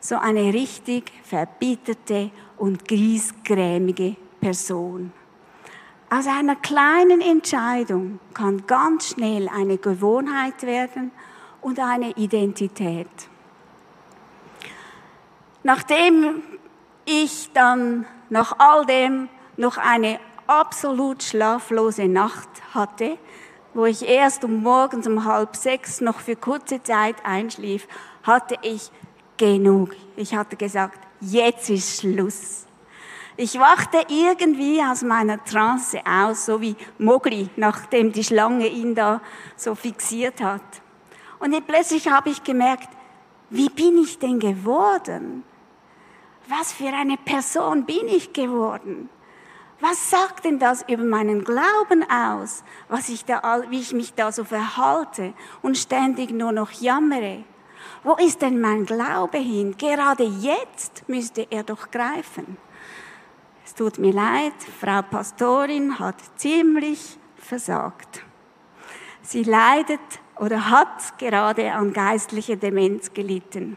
So 0.00 0.16
eine 0.16 0.52
richtig 0.52 1.12
verbitterte 1.24 2.30
und 2.58 2.86
griesgrämige 2.86 4.16
Person. 4.40 5.12
Aus 6.08 6.26
einer 6.28 6.54
kleinen 6.56 7.20
Entscheidung 7.20 8.20
kann 8.32 8.66
ganz 8.66 9.10
schnell 9.10 9.48
eine 9.48 9.78
Gewohnheit 9.78 10.62
werden 10.62 11.10
und 11.60 11.80
eine 11.80 12.12
Identität. 12.12 13.08
Nachdem 15.64 16.42
ich 17.06 17.50
dann 17.54 18.06
nach 18.30 18.56
all 18.58 18.86
dem 18.86 19.28
noch 19.56 19.78
eine 19.78 20.20
absolut 20.46 21.24
schlaflose 21.24 22.06
Nacht 22.06 22.48
hatte, 22.72 23.18
wo 23.76 23.84
ich 23.84 24.08
erst 24.08 24.42
um 24.42 24.62
morgens 24.62 25.06
um 25.06 25.26
halb 25.26 25.54
sechs 25.54 26.00
noch 26.00 26.20
für 26.20 26.34
kurze 26.34 26.82
Zeit 26.82 27.16
einschlief, 27.24 27.86
hatte 28.22 28.56
ich 28.62 28.90
genug. 29.36 29.94
Ich 30.16 30.34
hatte 30.34 30.56
gesagt, 30.56 30.98
jetzt 31.20 31.68
ist 31.68 32.00
Schluss. 32.00 32.64
Ich 33.36 33.58
wachte 33.58 33.98
irgendwie 34.08 34.80
aus 34.82 35.02
meiner 35.02 35.44
Trance 35.44 36.00
aus, 36.06 36.46
so 36.46 36.62
wie 36.62 36.74
Mogli, 36.96 37.50
nachdem 37.56 38.12
die 38.12 38.24
Schlange 38.24 38.66
ihn 38.66 38.94
da 38.94 39.20
so 39.56 39.74
fixiert 39.74 40.40
hat. 40.40 40.62
Und 41.38 41.54
plötzlich 41.66 42.08
habe 42.08 42.30
ich 42.30 42.42
gemerkt, 42.42 42.88
wie 43.50 43.68
bin 43.68 43.98
ich 43.98 44.18
denn 44.18 44.40
geworden? 44.40 45.44
Was 46.48 46.72
für 46.72 46.88
eine 46.88 47.18
Person 47.18 47.84
bin 47.84 48.08
ich 48.08 48.32
geworden? 48.32 49.10
Was 49.80 50.10
sagt 50.10 50.46
denn 50.46 50.58
das 50.58 50.84
über 50.88 51.04
meinen 51.04 51.44
Glauben 51.44 52.02
aus, 52.10 52.64
was 52.88 53.10
ich 53.10 53.24
da, 53.26 53.62
wie 53.68 53.80
ich 53.80 53.92
mich 53.92 54.14
da 54.14 54.32
so 54.32 54.44
verhalte 54.44 55.34
und 55.60 55.76
ständig 55.76 56.30
nur 56.30 56.52
noch 56.52 56.70
jammere? 56.70 57.44
Wo 58.02 58.14
ist 58.14 58.40
denn 58.40 58.60
mein 58.60 58.86
Glaube 58.86 59.38
hin? 59.38 59.76
Gerade 59.76 60.24
jetzt 60.24 61.06
müsste 61.08 61.46
er 61.50 61.62
doch 61.62 61.90
greifen. 61.90 62.56
Es 63.66 63.74
tut 63.74 63.98
mir 63.98 64.12
leid, 64.12 64.54
Frau 64.80 65.02
Pastorin 65.02 65.98
hat 65.98 66.16
ziemlich 66.36 67.18
versagt. 67.36 68.24
Sie 69.22 69.42
leidet 69.42 70.00
oder 70.36 70.70
hat 70.70 71.18
gerade 71.18 71.72
an 71.72 71.92
geistlicher 71.92 72.56
Demenz 72.56 73.12
gelitten. 73.12 73.76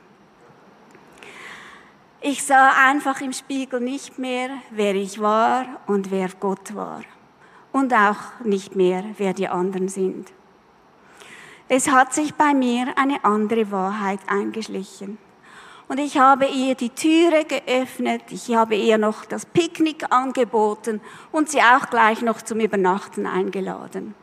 Ich 2.21 2.43
sah 2.43 2.73
einfach 2.85 3.21
im 3.21 3.31
Spiegel 3.31 3.79
nicht 3.79 4.19
mehr, 4.19 4.49
wer 4.71 4.93
ich 4.93 5.21
war 5.21 5.65
und 5.87 6.11
wer 6.11 6.27
Gott 6.37 6.75
war. 6.75 7.01
Und 7.71 7.93
auch 7.93 8.43
nicht 8.43 8.75
mehr, 8.75 9.05
wer 9.17 9.33
die 9.33 9.47
anderen 9.47 9.87
sind. 9.87 10.33
Es 11.69 11.89
hat 11.89 12.13
sich 12.13 12.33
bei 12.33 12.53
mir 12.53 12.97
eine 12.97 13.23
andere 13.23 13.71
Wahrheit 13.71 14.19
eingeschlichen. 14.27 15.17
Und 15.87 15.97
ich 15.97 16.19
habe 16.19 16.45
ihr 16.45 16.75
die 16.75 16.89
Türe 16.89 17.45
geöffnet, 17.45 18.23
ich 18.31 18.53
habe 18.53 18.75
ihr 18.75 18.97
noch 18.97 19.23
das 19.23 19.45
Picknick 19.45 20.11
angeboten 20.11 20.99
und 21.31 21.49
sie 21.49 21.61
auch 21.61 21.89
gleich 21.89 22.21
noch 22.21 22.41
zum 22.41 22.59
Übernachten 22.59 23.27
eingeladen. 23.27 24.13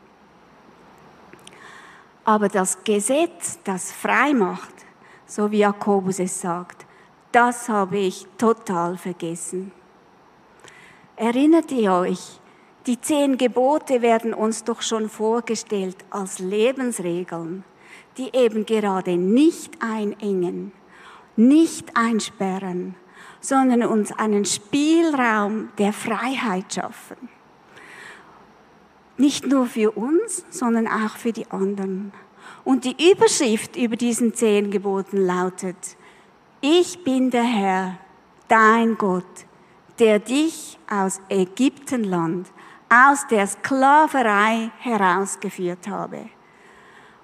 Aber 2.23 2.47
das 2.47 2.83
Gesetz, 2.83 3.59
das 3.63 3.91
frei 3.91 4.33
macht, 4.33 4.73
so 5.25 5.51
wie 5.51 5.59
Jakobus 5.59 6.19
es 6.19 6.39
sagt, 6.39 6.86
das 7.31 7.69
habe 7.69 7.97
ich 7.97 8.25
total 8.37 8.97
vergessen. 8.97 9.71
Erinnert 11.15 11.71
ihr 11.71 11.91
euch, 11.91 12.39
die 12.85 13.01
zehn 13.01 13.37
Gebote 13.37 14.01
werden 14.01 14.33
uns 14.33 14.63
doch 14.63 14.81
schon 14.81 15.09
vorgestellt 15.09 15.97
als 16.09 16.39
Lebensregeln, 16.39 17.63
die 18.17 18.29
eben 18.33 18.65
gerade 18.65 19.17
nicht 19.17 19.81
einengen, 19.81 20.71
nicht 21.35 21.97
einsperren, 21.97 22.95
sondern 23.41 23.83
uns 23.83 24.11
einen 24.11 24.45
Spielraum 24.45 25.69
der 25.77 25.91
Freiheit 25.91 26.73
schaffen. 26.73 27.29
Nicht 29.17 29.47
nur 29.47 29.65
für 29.65 29.91
uns, 29.91 30.45
sondern 30.49 30.87
auch 30.87 31.17
für 31.17 31.33
die 31.33 31.49
anderen. 31.49 32.13
Und 32.63 32.85
die 32.85 33.11
Überschrift 33.11 33.75
über 33.75 33.95
diesen 33.95 34.33
zehn 34.33 34.71
Geboten 34.71 35.17
lautet, 35.17 35.97
ich 36.61 37.03
bin 37.03 37.29
der 37.29 37.43
Herr, 37.43 37.97
dein 38.47 38.97
Gott, 38.97 39.45
der 39.99 40.19
dich 40.19 40.77
aus 40.89 41.19
Ägyptenland, 41.29 42.47
aus 42.89 43.27
der 43.27 43.45
Sklaverei 43.47 44.71
herausgeführt 44.79 45.87
habe. 45.87 46.29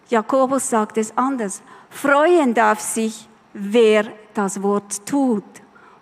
Jakobus 0.10 0.70
sagt 0.70 0.98
es 0.98 1.18
anders. 1.18 1.62
Freuen 1.90 2.54
darf 2.54 2.80
sich, 2.80 3.28
wer 3.54 4.06
das 4.34 4.62
Wort 4.62 5.06
tut. 5.06 5.44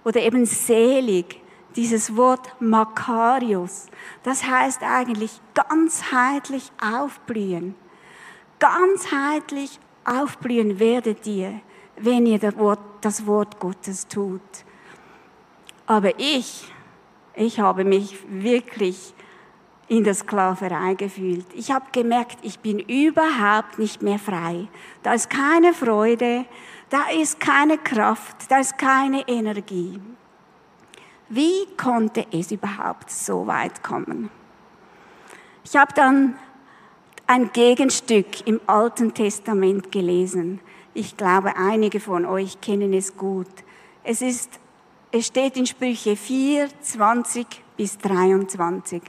Oder 0.03 0.21
eben 0.21 0.45
selig, 0.45 1.39
dieses 1.75 2.15
Wort 2.15 2.55
Makarios. 2.59 3.87
Das 4.23 4.43
heißt 4.43 4.81
eigentlich 4.83 5.39
ganzheitlich 5.53 6.71
aufblühen. 6.81 7.75
Ganzheitlich 8.59 9.79
aufblühen 10.03 10.79
werdet 10.79 11.25
ihr, 11.27 11.61
wenn 12.03 12.25
ihr 12.25 12.39
das 12.39 12.57
Wort, 12.57 12.79
das 13.01 13.25
Wort 13.25 13.59
Gottes 13.59 14.07
tut. 14.07 14.41
Aber 15.85 16.19
ich, 16.19 16.71
ich 17.35 17.59
habe 17.59 17.83
mich 17.83 18.17
wirklich 18.29 19.13
in 19.87 20.05
der 20.05 20.13
Sklaverei 20.13 20.93
gefühlt. 20.93 21.45
Ich 21.53 21.71
habe 21.71 21.85
gemerkt, 21.91 22.37
ich 22.43 22.59
bin 22.59 22.79
überhaupt 22.79 23.77
nicht 23.77 24.01
mehr 24.01 24.19
frei. 24.19 24.67
Da 25.03 25.13
ist 25.13 25.29
keine 25.29 25.73
Freude, 25.73 26.45
da 26.89 27.09
ist 27.09 27.39
keine 27.39 27.77
Kraft, 27.77 28.49
da 28.49 28.59
ist 28.59 28.77
keine 28.77 29.27
Energie. 29.27 29.99
Wie 31.27 31.65
konnte 31.75 32.25
es 32.31 32.51
überhaupt 32.51 33.09
so 33.09 33.47
weit 33.47 33.83
kommen? 33.83 34.29
Ich 35.63 35.75
habe 35.75 35.93
dann 35.93 36.35
ein 37.27 37.51
Gegenstück 37.53 38.45
im 38.47 38.59
Alten 38.67 39.13
Testament 39.13 39.91
gelesen. 39.91 40.59
Ich 40.93 41.15
glaube, 41.15 41.55
einige 41.55 41.99
von 41.99 42.25
euch 42.25 42.59
kennen 42.59 42.93
es 42.93 43.15
gut. 43.15 43.47
Es, 44.03 44.21
ist, 44.21 44.59
es 45.11 45.27
steht 45.27 45.55
in 45.55 45.65
Sprüche 45.65 46.17
4, 46.17 46.67
20 46.81 47.47
bis 47.77 47.97
23. 47.97 49.01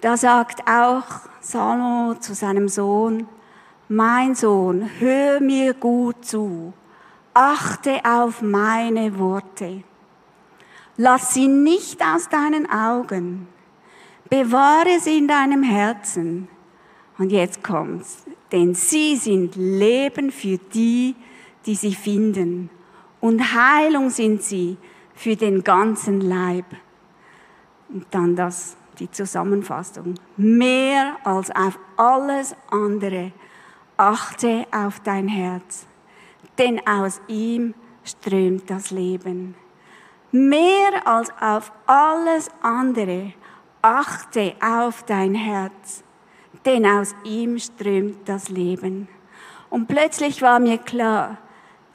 Da 0.00 0.16
sagt 0.16 0.68
auch 0.68 1.04
Salomo 1.40 2.14
zu 2.14 2.34
seinem 2.34 2.68
Sohn, 2.68 3.26
mein 3.88 4.34
Sohn, 4.34 4.88
hör 5.00 5.40
mir 5.40 5.74
gut 5.74 6.24
zu, 6.24 6.72
achte 7.34 8.00
auf 8.04 8.40
meine 8.40 9.18
Worte. 9.18 9.82
Lass 10.96 11.34
sie 11.34 11.48
nicht 11.48 12.00
aus 12.02 12.28
deinen 12.28 12.70
Augen, 12.70 13.48
bewahre 14.28 15.00
sie 15.00 15.18
in 15.18 15.28
deinem 15.28 15.62
Herzen. 15.62 16.48
Und 17.18 17.30
jetzt 17.30 17.62
kommt's, 17.62 18.24
denn 18.52 18.74
sie 18.74 19.16
sind 19.16 19.56
Leben 19.56 20.30
für 20.30 20.58
die, 20.58 21.16
die 21.66 21.74
sie 21.74 21.94
finden, 21.94 22.70
und 23.20 23.54
Heilung 23.54 24.10
sind 24.10 24.42
sie 24.42 24.76
für 25.14 25.36
den 25.36 25.62
ganzen 25.62 26.20
Leib. 26.20 26.66
Und 27.88 28.06
dann 28.10 28.34
das 28.34 28.76
die 28.98 29.10
Zusammenfassung. 29.10 30.14
Mehr 30.36 31.16
als 31.24 31.50
auf 31.50 31.78
alles 31.96 32.54
andere 32.70 33.32
achte 33.96 34.66
auf 34.72 35.00
dein 35.00 35.28
Herz, 35.28 35.86
denn 36.58 36.84
aus 36.86 37.20
ihm 37.28 37.74
strömt 38.04 38.68
das 38.68 38.90
Leben. 38.90 39.54
Mehr 40.32 41.06
als 41.06 41.30
auf 41.40 41.72
alles 41.86 42.48
andere 42.62 43.34
achte 43.82 44.54
auf 44.60 45.04
dein 45.04 45.34
Herz, 45.34 46.01
denn 46.64 46.86
aus 46.86 47.14
ihm 47.24 47.58
strömt 47.58 48.28
das 48.28 48.48
Leben. 48.48 49.08
Und 49.70 49.86
plötzlich 49.86 50.42
war 50.42 50.58
mir 50.58 50.78
klar, 50.78 51.38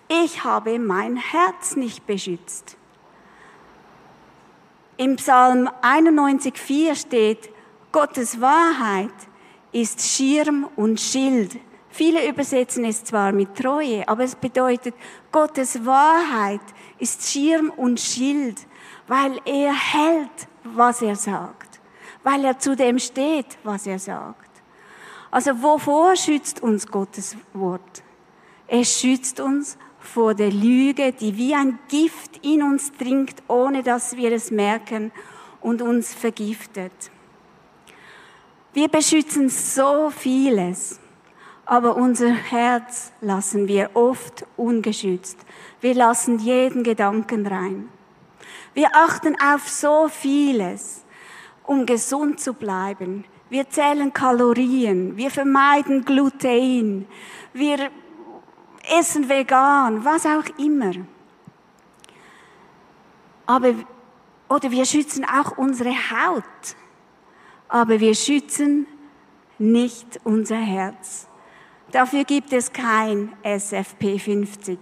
ich 0.08 0.44
habe 0.44 0.80
mein 0.80 1.18
Herz 1.18 1.76
nicht 1.76 2.08
beschützt. 2.08 2.78
Im 4.98 5.18
Psalm 5.18 5.70
91,4 5.82 6.96
steht, 6.96 7.50
Gottes 7.92 8.42
Wahrheit 8.42 9.14
ist 9.72 10.02
Schirm 10.02 10.68
und 10.76 11.00
Schild. 11.00 11.60
Viele 11.90 12.28
übersetzen 12.28 12.86
es 12.86 13.04
zwar 13.04 13.32
mit 13.32 13.56
Treue, 13.56 14.08
aber 14.08 14.24
es 14.24 14.36
bedeutet, 14.36 14.96
Gottes 15.32 15.86
Wahrheit 15.86 16.62
ist 17.00 17.30
Schirm 17.30 17.70
und 17.76 18.00
Schild, 18.00 18.66
weil 19.08 19.40
er 19.46 19.74
hält, 19.74 20.48
was 20.64 21.02
er 21.02 21.16
sagt, 21.16 21.80
weil 22.24 22.46
er 22.46 22.58
zu 22.58 22.76
dem 22.76 22.98
steht, 22.98 23.58
was 23.64 23.88
er 23.88 24.00
sagt. 24.00 24.47
Also 25.38 25.62
wovor 25.62 26.16
schützt 26.16 26.64
uns 26.64 26.88
Gottes 26.88 27.38
Wort? 27.54 28.02
Es 28.66 29.00
schützt 29.00 29.40
uns 29.40 29.78
vor 30.00 30.34
der 30.34 30.50
Lüge, 30.50 31.14
die 31.14 31.38
wie 31.38 31.54
ein 31.54 31.78
Gift 31.90 32.44
in 32.44 32.64
uns 32.64 32.92
dringt, 32.94 33.44
ohne 33.48 33.84
dass 33.84 34.18
wir 34.18 34.32
es 34.32 34.50
merken 34.50 35.12
und 35.62 35.84
uns 35.84 36.12
vergiftet. 36.16 36.92
Wir 38.74 38.88
beschützen 38.88 39.50
so 39.50 40.10
vieles, 40.10 41.00
aber 41.68 41.98
unser 41.98 42.34
Herz 42.34 43.12
lassen 43.22 43.68
wir 43.68 43.92
oft 43.94 44.44
ungeschützt. 44.56 45.38
Wir 45.82 45.94
lassen 45.94 46.40
jeden 46.40 46.82
Gedanken 46.82 47.46
rein. 47.46 47.90
Wir 48.74 48.90
achten 48.96 49.40
auf 49.40 49.70
so 49.70 50.08
vieles, 50.08 51.06
um 51.62 51.86
gesund 51.86 52.40
zu 52.40 52.56
bleiben. 52.56 53.24
Wir 53.50 53.70
zählen 53.70 54.12
Kalorien, 54.12 55.16
wir 55.16 55.32
vermeiden 55.32 56.04
Gluten, 56.04 57.08
wir 57.54 57.90
essen 59.00 59.30
vegan, 59.30 60.04
was 60.04 60.26
auch 60.26 60.46
immer. 60.58 60.92
Aber, 63.46 63.74
oder 64.50 64.70
wir 64.70 64.86
schützen 64.86 65.26
auch 65.26 65.58
unsere 65.58 65.92
Haut, 65.92 66.44
aber 67.70 68.00
wir 68.00 68.16
schützen 68.16 68.86
nicht 69.58 70.20
unser 70.26 70.58
Herz. 70.58 71.28
Dafür 71.92 72.26
gibt 72.26 72.52
es 72.52 72.72
kein 72.74 73.32
SFP 73.44 74.20
50. 74.20 74.78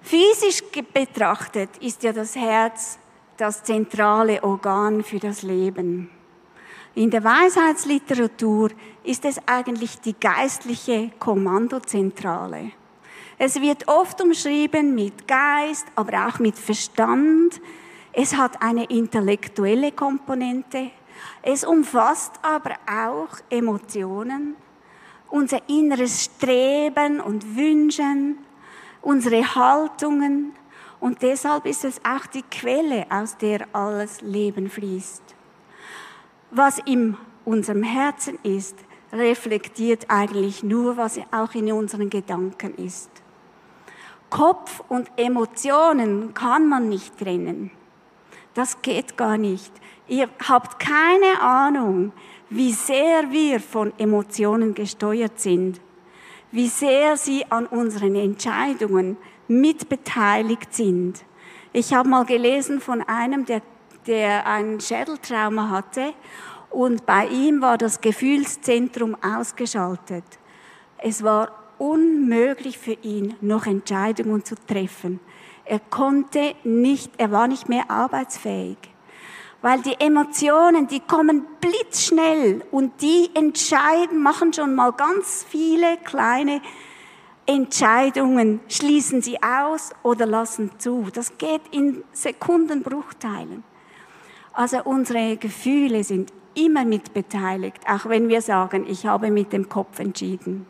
Physisch 0.00 0.62
betrachtet 0.94 1.70
ist 1.78 2.04
ja 2.04 2.12
das 2.12 2.36
Herz 2.36 3.00
das 3.36 3.64
zentrale 3.64 4.42
Organ 4.42 5.02
für 5.02 5.18
das 5.18 5.42
Leben. 5.42 6.10
In 6.96 7.10
der 7.10 7.22
Weisheitsliteratur 7.22 8.70
ist 9.04 9.26
es 9.26 9.38
eigentlich 9.44 10.00
die 10.00 10.14
geistliche 10.18 11.10
Kommandozentrale. 11.18 12.72
Es 13.36 13.60
wird 13.60 13.86
oft 13.86 14.22
umschrieben 14.22 14.94
mit 14.94 15.28
Geist, 15.28 15.86
aber 15.94 16.26
auch 16.26 16.38
mit 16.38 16.58
Verstand. 16.58 17.60
Es 18.14 18.34
hat 18.34 18.62
eine 18.62 18.84
intellektuelle 18.84 19.92
Komponente. 19.92 20.90
Es 21.42 21.64
umfasst 21.64 22.32
aber 22.40 22.76
auch 22.90 23.36
Emotionen, 23.50 24.56
unser 25.28 25.68
inneres 25.68 26.24
Streben 26.24 27.20
und 27.20 27.58
Wünschen, 27.58 28.38
unsere 29.02 29.54
Haltungen. 29.54 30.54
Und 30.98 31.20
deshalb 31.20 31.66
ist 31.66 31.84
es 31.84 32.00
auch 32.02 32.24
die 32.24 32.44
Quelle, 32.44 33.04
aus 33.10 33.36
der 33.36 33.66
alles 33.74 34.22
Leben 34.22 34.70
fließt 34.70 35.25
was 36.50 36.78
in 36.84 37.16
unserem 37.44 37.82
Herzen 37.82 38.38
ist, 38.42 38.76
reflektiert 39.12 40.06
eigentlich 40.08 40.62
nur, 40.62 40.96
was 40.96 41.18
auch 41.30 41.54
in 41.54 41.72
unseren 41.72 42.10
Gedanken 42.10 42.74
ist. 42.74 43.10
Kopf 44.30 44.82
und 44.88 45.10
Emotionen 45.16 46.34
kann 46.34 46.68
man 46.68 46.88
nicht 46.88 47.16
trennen. 47.18 47.70
Das 48.54 48.82
geht 48.82 49.16
gar 49.16 49.38
nicht. 49.38 49.72
Ihr 50.08 50.28
habt 50.48 50.80
keine 50.80 51.40
Ahnung, 51.40 52.12
wie 52.50 52.72
sehr 52.72 53.30
wir 53.30 53.60
von 53.60 53.92
Emotionen 53.98 54.74
gesteuert 54.74 55.38
sind, 55.38 55.80
wie 56.52 56.68
sehr 56.68 57.16
sie 57.16 57.44
an 57.50 57.66
unseren 57.66 58.14
Entscheidungen 58.14 59.16
mitbeteiligt 59.48 60.74
sind. 60.74 61.24
Ich 61.72 61.92
habe 61.92 62.08
mal 62.08 62.24
gelesen 62.24 62.80
von 62.80 63.02
einem, 63.02 63.44
der 63.44 63.62
der 64.06 64.46
ein 64.46 64.80
Schädeltrauma 64.80 65.70
hatte 65.70 66.14
und 66.70 67.06
bei 67.06 67.26
ihm 67.26 67.62
war 67.62 67.78
das 67.78 68.00
Gefühlszentrum 68.00 69.16
ausgeschaltet. 69.22 70.24
Es 70.98 71.22
war 71.22 71.50
unmöglich 71.78 72.78
für 72.78 72.96
ihn, 73.02 73.34
noch 73.40 73.66
Entscheidungen 73.66 74.44
zu 74.44 74.54
treffen. 74.66 75.20
Er 75.64 75.80
konnte 75.80 76.54
nicht, 76.64 77.12
er 77.18 77.32
war 77.32 77.48
nicht 77.48 77.68
mehr 77.68 77.90
arbeitsfähig. 77.90 78.78
Weil 79.62 79.80
die 79.80 79.98
Emotionen, 79.98 80.86
die 80.86 81.00
kommen 81.00 81.44
blitzschnell 81.60 82.62
und 82.70 83.00
die 83.00 83.30
entscheiden, 83.34 84.22
machen 84.22 84.52
schon 84.52 84.74
mal 84.74 84.92
ganz 84.92 85.44
viele 85.48 85.96
kleine 86.04 86.60
Entscheidungen, 87.46 88.60
schließen 88.68 89.22
sie 89.22 89.42
aus 89.42 89.90
oder 90.02 90.26
lassen 90.26 90.70
zu. 90.78 91.06
Das 91.12 91.36
geht 91.38 91.62
in 91.70 92.04
Sekundenbruchteilen. 92.12 93.64
Also 94.56 94.82
unsere 94.84 95.36
Gefühle 95.36 96.02
sind 96.02 96.32
immer 96.54 96.86
mitbeteiligt, 96.86 97.86
auch 97.86 98.06
wenn 98.06 98.30
wir 98.30 98.40
sagen, 98.40 98.86
ich 98.88 99.04
habe 99.04 99.30
mit 99.30 99.52
dem 99.52 99.68
Kopf 99.68 99.98
entschieden. 99.98 100.64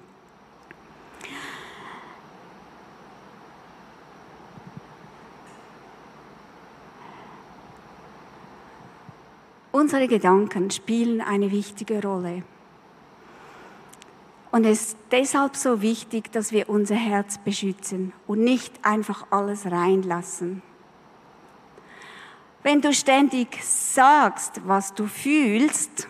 Unsere 9.71 10.09
Gedanken 10.09 10.73
spielen 10.73 11.21
eine 11.21 11.53
wichtige 11.53 12.03
Rolle. 12.03 12.43
Und 14.51 14.65
es 14.65 14.81
ist 14.81 14.97
deshalb 15.13 15.55
so 15.55 15.81
wichtig, 15.81 16.33
dass 16.33 16.51
wir 16.51 16.69
unser 16.69 16.97
Herz 16.97 17.39
beschützen 17.39 18.13
und 18.27 18.41
nicht 18.43 18.85
einfach 18.85 19.29
alles 19.31 19.71
reinlassen. 19.71 20.63
Wenn 22.67 22.81
du 22.81 22.93
ständig 22.93 23.63
sagst, 23.63 24.61
was 24.67 24.93
du 24.93 25.07
fühlst, 25.07 26.09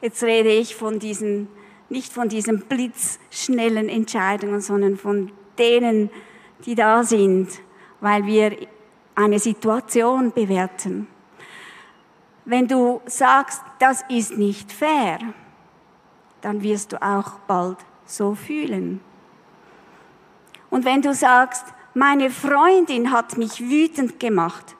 jetzt 0.00 0.22
rede 0.22 0.48
ich 0.48 0.74
von 0.74 0.98
diesen, 0.98 1.48
nicht 1.90 2.14
von 2.14 2.30
diesen 2.30 2.62
blitzschnellen 2.62 3.90
Entscheidungen, 3.90 4.62
sondern 4.62 4.96
von 4.96 5.30
denen, 5.58 6.08
die 6.64 6.74
da 6.74 7.04
sind, 7.04 7.50
weil 8.00 8.24
wir 8.24 8.56
eine 9.16 9.38
Situation 9.38 10.32
bewerten. 10.32 11.08
Wenn 12.46 12.66
du 12.66 13.02
sagst, 13.04 13.60
das 13.78 14.02
ist 14.08 14.38
nicht 14.38 14.72
fair, 14.72 15.18
dann 16.40 16.62
wirst 16.62 16.92
du 16.92 17.02
auch 17.02 17.32
bald 17.40 17.76
so 18.06 18.34
fühlen. 18.34 19.02
Und 20.70 20.86
wenn 20.86 21.02
du 21.02 21.12
sagst, 21.12 21.66
meine 21.92 22.30
Freundin 22.30 23.12
hat 23.12 23.36
mich 23.36 23.60
wütend 23.60 24.18
gemacht, 24.18 24.74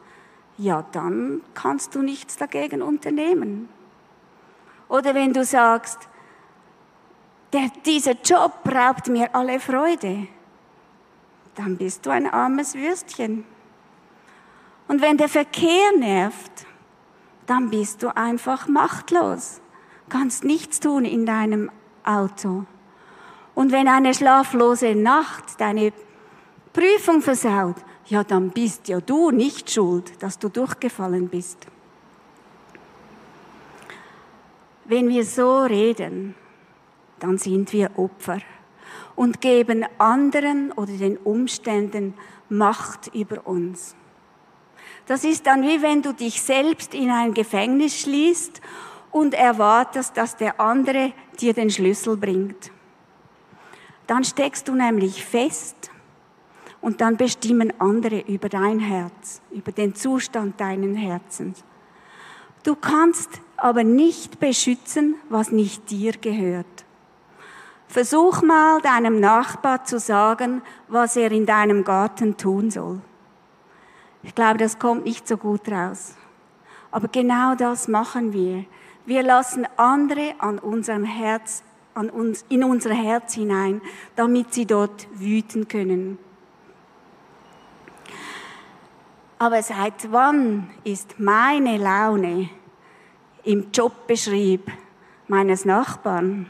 ja, 0.58 0.84
dann 0.92 1.40
kannst 1.54 1.94
du 1.94 2.02
nichts 2.02 2.36
dagegen 2.36 2.82
unternehmen. 2.82 3.68
Oder 4.88 5.14
wenn 5.14 5.32
du 5.32 5.44
sagst, 5.44 6.08
der, 7.52 7.70
dieser 7.86 8.12
Job 8.12 8.52
raubt 8.66 9.08
mir 9.08 9.34
alle 9.34 9.60
Freude, 9.60 10.26
dann 11.54 11.76
bist 11.76 12.04
du 12.04 12.10
ein 12.10 12.26
armes 12.26 12.74
Würstchen. 12.74 13.44
Und 14.88 15.00
wenn 15.00 15.16
der 15.16 15.28
Verkehr 15.28 15.92
nervt, 15.98 16.66
dann 17.46 17.70
bist 17.70 18.02
du 18.02 18.14
einfach 18.14 18.68
machtlos, 18.68 19.60
kannst 20.08 20.44
nichts 20.44 20.80
tun 20.80 21.04
in 21.04 21.24
deinem 21.24 21.70
Auto. 22.04 22.64
Und 23.54 23.72
wenn 23.72 23.88
eine 23.88 24.14
schlaflose 24.14 24.94
Nacht 24.94 25.60
deine 25.60 25.92
Prüfung 26.72 27.22
versaut, 27.22 27.76
ja, 28.08 28.24
dann 28.24 28.50
bist 28.50 28.88
ja 28.88 29.00
du 29.00 29.30
nicht 29.30 29.70
schuld, 29.70 30.22
dass 30.22 30.38
du 30.38 30.48
durchgefallen 30.48 31.28
bist. 31.28 31.66
Wenn 34.84 35.08
wir 35.08 35.24
so 35.24 35.60
reden, 35.60 36.34
dann 37.20 37.36
sind 37.36 37.72
wir 37.72 37.90
Opfer 37.98 38.38
und 39.14 39.40
geben 39.40 39.84
anderen 39.98 40.72
oder 40.72 40.92
den 40.92 41.18
Umständen 41.18 42.14
Macht 42.48 43.14
über 43.14 43.46
uns. 43.46 43.94
Das 45.06 45.24
ist 45.24 45.46
dann 45.46 45.62
wie 45.62 45.82
wenn 45.82 46.00
du 46.00 46.12
dich 46.14 46.40
selbst 46.40 46.94
in 46.94 47.10
ein 47.10 47.34
Gefängnis 47.34 47.98
schließt 48.00 48.62
und 49.10 49.34
erwartest, 49.34 50.16
dass 50.16 50.36
der 50.36 50.58
andere 50.58 51.12
dir 51.40 51.52
den 51.52 51.68
Schlüssel 51.68 52.16
bringt. 52.16 52.70
Dann 54.06 54.24
steckst 54.24 54.68
du 54.68 54.74
nämlich 54.74 55.22
fest 55.24 55.90
und 56.80 57.00
dann 57.00 57.16
bestimmen 57.16 57.72
andere 57.80 58.20
über 58.20 58.48
dein 58.48 58.78
Herz, 58.78 59.40
über 59.50 59.72
den 59.72 59.94
Zustand 59.94 60.60
deinen 60.60 60.94
Herzens. 60.94 61.64
Du 62.62 62.74
kannst 62.76 63.40
aber 63.56 63.84
nicht 63.84 64.40
beschützen, 64.40 65.16
was 65.28 65.50
nicht 65.50 65.90
dir 65.90 66.12
gehört. 66.12 66.66
Versuch 67.88 68.42
mal 68.42 68.80
deinem 68.82 69.18
Nachbar 69.18 69.84
zu 69.84 69.98
sagen, 69.98 70.62
was 70.88 71.16
er 71.16 71.32
in 71.32 71.46
deinem 71.46 71.84
Garten 71.84 72.36
tun 72.36 72.70
soll. 72.70 73.00
Ich 74.22 74.34
glaube, 74.34 74.58
das 74.58 74.78
kommt 74.78 75.04
nicht 75.04 75.26
so 75.26 75.36
gut 75.36 75.68
raus. 75.68 76.14
Aber 76.90 77.08
genau 77.08 77.54
das 77.54 77.88
machen 77.88 78.32
wir. 78.32 78.64
Wir 79.06 79.22
lassen 79.22 79.66
andere 79.76 80.34
an 80.38 80.58
unserem 80.58 81.04
Herz, 81.04 81.62
an 81.94 82.10
uns, 82.10 82.44
in 82.50 82.62
unser 82.62 82.92
Herz 82.92 83.34
hinein, 83.34 83.80
damit 84.16 84.52
sie 84.52 84.66
dort 84.66 85.08
wüten 85.18 85.68
können. 85.68 86.18
Aber 89.38 89.62
seit 89.62 90.10
wann 90.10 90.70
ist 90.84 91.20
meine 91.20 91.76
Laune 91.76 92.50
im 93.44 93.70
Jobbeschrieb 93.72 94.70
meines 95.28 95.64
Nachbarn? 95.64 96.46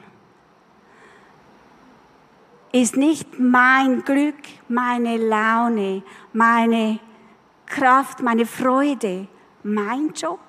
Ist 2.73 2.97
nicht 2.97 3.39
mein 3.39 4.05
Glück, 4.05 4.37
meine 4.69 5.17
Laune, 5.17 6.03
meine 6.33 6.99
Kraft, 7.67 8.23
meine 8.23 8.47
Freude 8.47 9.29
mein 9.63 10.13
Job? 10.15 10.41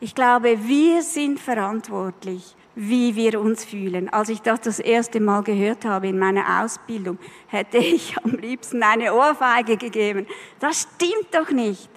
Ich 0.00 0.14
glaube, 0.14 0.58
wir 0.66 1.02
sind 1.02 1.38
verantwortlich 1.38 2.56
wie 2.74 3.14
wir 3.16 3.40
uns 3.40 3.64
fühlen. 3.64 4.08
Als 4.08 4.28
ich 4.28 4.40
das 4.40 4.60
das 4.60 4.78
erste 4.78 5.20
Mal 5.20 5.42
gehört 5.42 5.84
habe 5.84 6.08
in 6.08 6.18
meiner 6.18 6.62
Ausbildung, 6.62 7.18
hätte 7.48 7.78
ich 7.78 8.16
am 8.22 8.32
liebsten 8.32 8.82
eine 8.82 9.14
Ohrfeige 9.14 9.76
gegeben. 9.76 10.26
Das 10.58 10.82
stimmt 10.82 11.28
doch 11.32 11.50
nicht. 11.50 11.90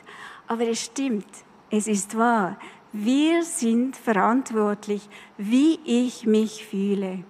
Aber 0.48 0.68
es 0.68 0.84
stimmt. 0.84 1.28
Es 1.70 1.88
ist 1.88 2.18
wahr. 2.18 2.58
Wir 2.92 3.44
sind 3.44 3.98
verantwortlich, 3.98 5.10
wie 5.38 5.80
ich 5.84 6.26
mich 6.26 6.66
fühle. 6.66 7.24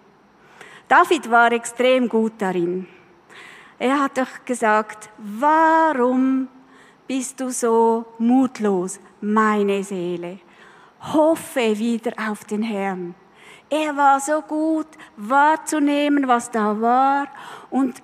David 0.87 1.31
war 1.31 1.51
extrem 1.51 2.07
gut 2.09 2.33
darin. 2.37 2.87
Er 3.79 4.01
hat 4.01 4.17
doch 4.17 4.45
gesagt, 4.45 5.09
warum 5.17 6.47
bist 7.07 7.39
du 7.39 7.49
so 7.49 8.05
mutlos, 8.19 8.99
meine 9.21 9.83
Seele? 9.83 10.39
Hoffe 11.01 11.77
wieder 11.77 12.13
auf 12.29 12.45
den 12.45 12.61
Herrn. 12.61 13.15
Er 13.77 13.97
war 13.97 14.21
so 14.21 14.41
gut 14.41 14.87
wahrzunehmen, 15.17 16.29
was 16.29 16.49
da 16.49 16.79
war 16.79 17.27
und 17.69 18.01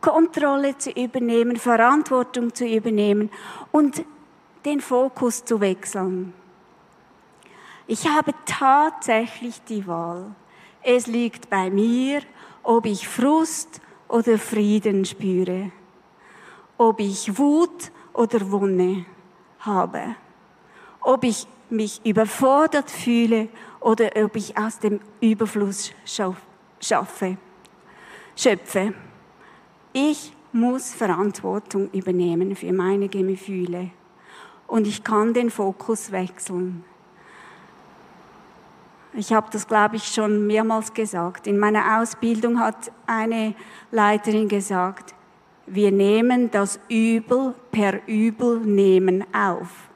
Kontrolle 0.00 0.78
zu 0.78 0.90
übernehmen, 0.92 1.56
Verantwortung 1.56 2.54
zu 2.54 2.64
übernehmen 2.64 3.30
und 3.70 4.02
den 4.64 4.80
Fokus 4.80 5.44
zu 5.44 5.60
wechseln. 5.60 6.32
Ich 7.86 8.08
habe 8.08 8.32
tatsächlich 8.46 9.60
die 9.68 9.86
Wahl. 9.86 10.34
Es 10.80 11.06
liegt 11.06 11.50
bei 11.50 11.68
mir, 11.68 12.22
ob 12.62 12.86
ich 12.86 13.06
Frust 13.06 13.82
oder 14.08 14.38
Frieden 14.38 15.04
spüre, 15.04 15.70
ob 16.78 16.98
ich 16.98 17.36
Wut 17.36 17.92
oder 18.14 18.50
Wunde 18.50 19.04
habe, 19.58 20.16
ob 21.02 21.24
ich 21.24 21.46
mich 21.68 22.00
überfordert 22.06 22.90
fühle 22.90 23.48
oder 23.84 24.10
ob 24.16 24.34
ich 24.34 24.56
aus 24.56 24.78
dem 24.78 24.98
Überfluss 25.20 25.92
schaffe, 26.06 27.36
schöpfe. 28.34 28.94
Ich 29.92 30.32
muss 30.52 30.94
Verantwortung 30.94 31.90
übernehmen 31.90 32.56
für 32.56 32.72
meine 32.72 33.08
Gefühle 33.08 33.90
und 34.66 34.86
ich 34.86 35.04
kann 35.04 35.34
den 35.34 35.50
Fokus 35.50 36.10
wechseln. 36.10 36.82
Ich 39.12 39.34
habe 39.34 39.48
das, 39.52 39.68
glaube 39.68 39.96
ich, 39.96 40.04
schon 40.04 40.46
mehrmals 40.46 40.94
gesagt. 40.94 41.46
In 41.46 41.58
meiner 41.58 42.00
Ausbildung 42.00 42.58
hat 42.58 42.90
eine 43.06 43.54
Leiterin 43.92 44.48
gesagt, 44.48 45.14
wir 45.66 45.92
nehmen 45.92 46.50
das 46.50 46.80
Übel 46.88 47.54
per 47.70 48.08
Übel 48.08 48.60
nehmen 48.60 49.24
auf. 49.34 49.90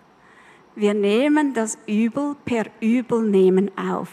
Wir 0.78 0.94
nehmen 0.94 1.54
das 1.54 1.76
Übel 1.88 2.36
per 2.44 2.66
Übelnehmen 2.78 3.68
auf. 3.76 4.08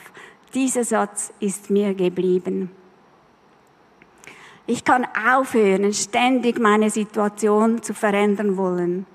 Dieser 0.56 0.84
Satz 0.84 1.32
ist 1.40 1.70
mir 1.70 1.94
geblieben. 1.94 2.72
Ich 4.66 4.84
kann 4.84 5.06
aufhören, 5.32 5.94
ständig 5.94 6.58
meine 6.58 6.90
Situation 6.90 7.84
zu 7.84 7.94
verändern 7.94 8.58
wollen. 8.58 9.06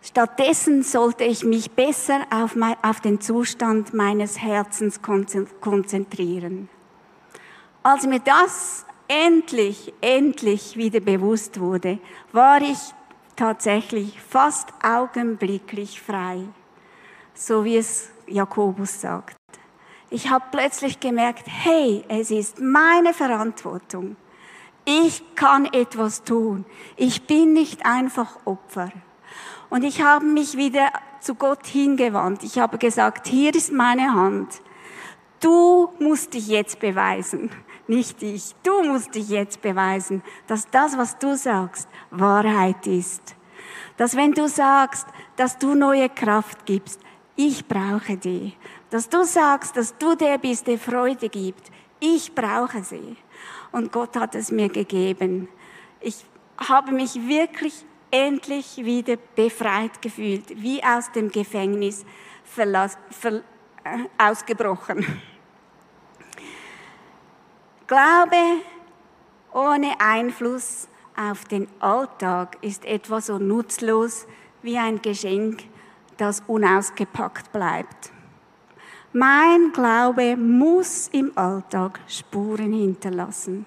Stattdessen 0.00 0.84
sollte 0.84 1.24
ich 1.24 1.42
mich 1.42 1.72
besser 1.72 2.20
auf, 2.30 2.54
mein, 2.54 2.76
auf 2.82 3.00
den 3.00 3.20
Zustand 3.20 3.92
meines 3.92 4.40
Herzens 4.40 5.00
konzentrieren. 5.02 6.68
Als 7.82 8.06
mir 8.06 8.20
das 8.20 8.86
endlich, 9.08 9.92
endlich 10.00 10.76
wieder 10.76 11.00
bewusst 11.00 11.58
wurde, 11.58 11.98
war 12.30 12.62
ich 12.62 12.78
tatsächlich 13.36 14.20
fast 14.20 14.68
augenblicklich 14.82 16.00
frei, 16.00 16.44
so 17.34 17.64
wie 17.64 17.76
es 17.76 18.10
Jakobus 18.26 19.00
sagt. 19.00 19.36
Ich 20.10 20.30
habe 20.30 20.44
plötzlich 20.50 21.00
gemerkt, 21.00 21.46
hey, 21.46 22.04
es 22.08 22.30
ist 22.30 22.60
meine 22.60 23.14
Verantwortung. 23.14 24.16
Ich 24.84 25.22
kann 25.36 25.66
etwas 25.66 26.22
tun. 26.22 26.64
Ich 26.96 27.26
bin 27.26 27.52
nicht 27.52 27.86
einfach 27.86 28.36
Opfer. 28.44 28.90
Und 29.70 29.84
ich 29.84 30.02
habe 30.02 30.26
mich 30.26 30.56
wieder 30.56 30.90
zu 31.20 31.34
Gott 31.34 31.66
hingewandt. 31.66 32.42
Ich 32.42 32.58
habe 32.58 32.76
gesagt, 32.78 33.26
hier 33.26 33.54
ist 33.54 33.72
meine 33.72 34.12
Hand. 34.12 34.60
Du 35.40 35.92
musst 35.98 36.34
dich 36.34 36.48
jetzt 36.48 36.78
beweisen, 36.78 37.50
nicht 37.88 38.22
ich. 38.22 38.54
Du 38.62 38.82
musst 38.82 39.14
dich 39.14 39.28
jetzt 39.28 39.62
beweisen, 39.62 40.22
dass 40.46 40.68
das, 40.70 40.96
was 40.96 41.18
du 41.18 41.36
sagst, 41.36 41.88
Wahrheit 42.10 42.86
ist. 42.86 43.36
Dass 43.96 44.16
wenn 44.16 44.32
du 44.32 44.48
sagst, 44.48 45.06
dass 45.36 45.58
du 45.58 45.74
neue 45.74 46.08
Kraft 46.08 46.64
gibst, 46.66 47.00
ich 47.36 47.66
brauche 47.66 48.16
die, 48.16 48.54
dass 48.90 49.08
du 49.08 49.24
sagst, 49.24 49.76
dass 49.76 49.96
du 49.96 50.14
der 50.14 50.38
bist, 50.38 50.66
der 50.66 50.78
Freude 50.78 51.28
gibt. 51.28 51.70
Ich 51.98 52.34
brauche 52.34 52.82
sie. 52.82 53.16
Und 53.70 53.92
Gott 53.92 54.16
hat 54.16 54.34
es 54.34 54.50
mir 54.50 54.68
gegeben. 54.68 55.48
Ich 56.00 56.24
habe 56.58 56.92
mich 56.92 57.14
wirklich 57.26 57.84
endlich 58.10 58.76
wieder 58.84 59.16
befreit 59.16 60.02
gefühlt, 60.02 60.62
wie 60.62 60.82
aus 60.84 61.10
dem 61.12 61.30
Gefängnis 61.30 62.04
verlass, 62.44 62.98
ver, 63.10 63.42
äh, 63.84 63.98
ausgebrochen. 64.18 65.06
Glaube 67.92 68.62
ohne 69.52 70.00
Einfluss 70.00 70.88
auf 71.14 71.44
den 71.44 71.68
Alltag 71.78 72.56
ist 72.62 72.86
etwa 72.86 73.20
so 73.20 73.36
nutzlos 73.36 74.26
wie 74.62 74.78
ein 74.78 75.02
Geschenk, 75.02 75.64
das 76.16 76.42
unausgepackt 76.46 77.52
bleibt. 77.52 78.10
Mein 79.12 79.72
Glaube 79.74 80.38
muss 80.38 81.08
im 81.08 81.36
Alltag 81.36 82.00
Spuren 82.08 82.72
hinterlassen, 82.72 83.66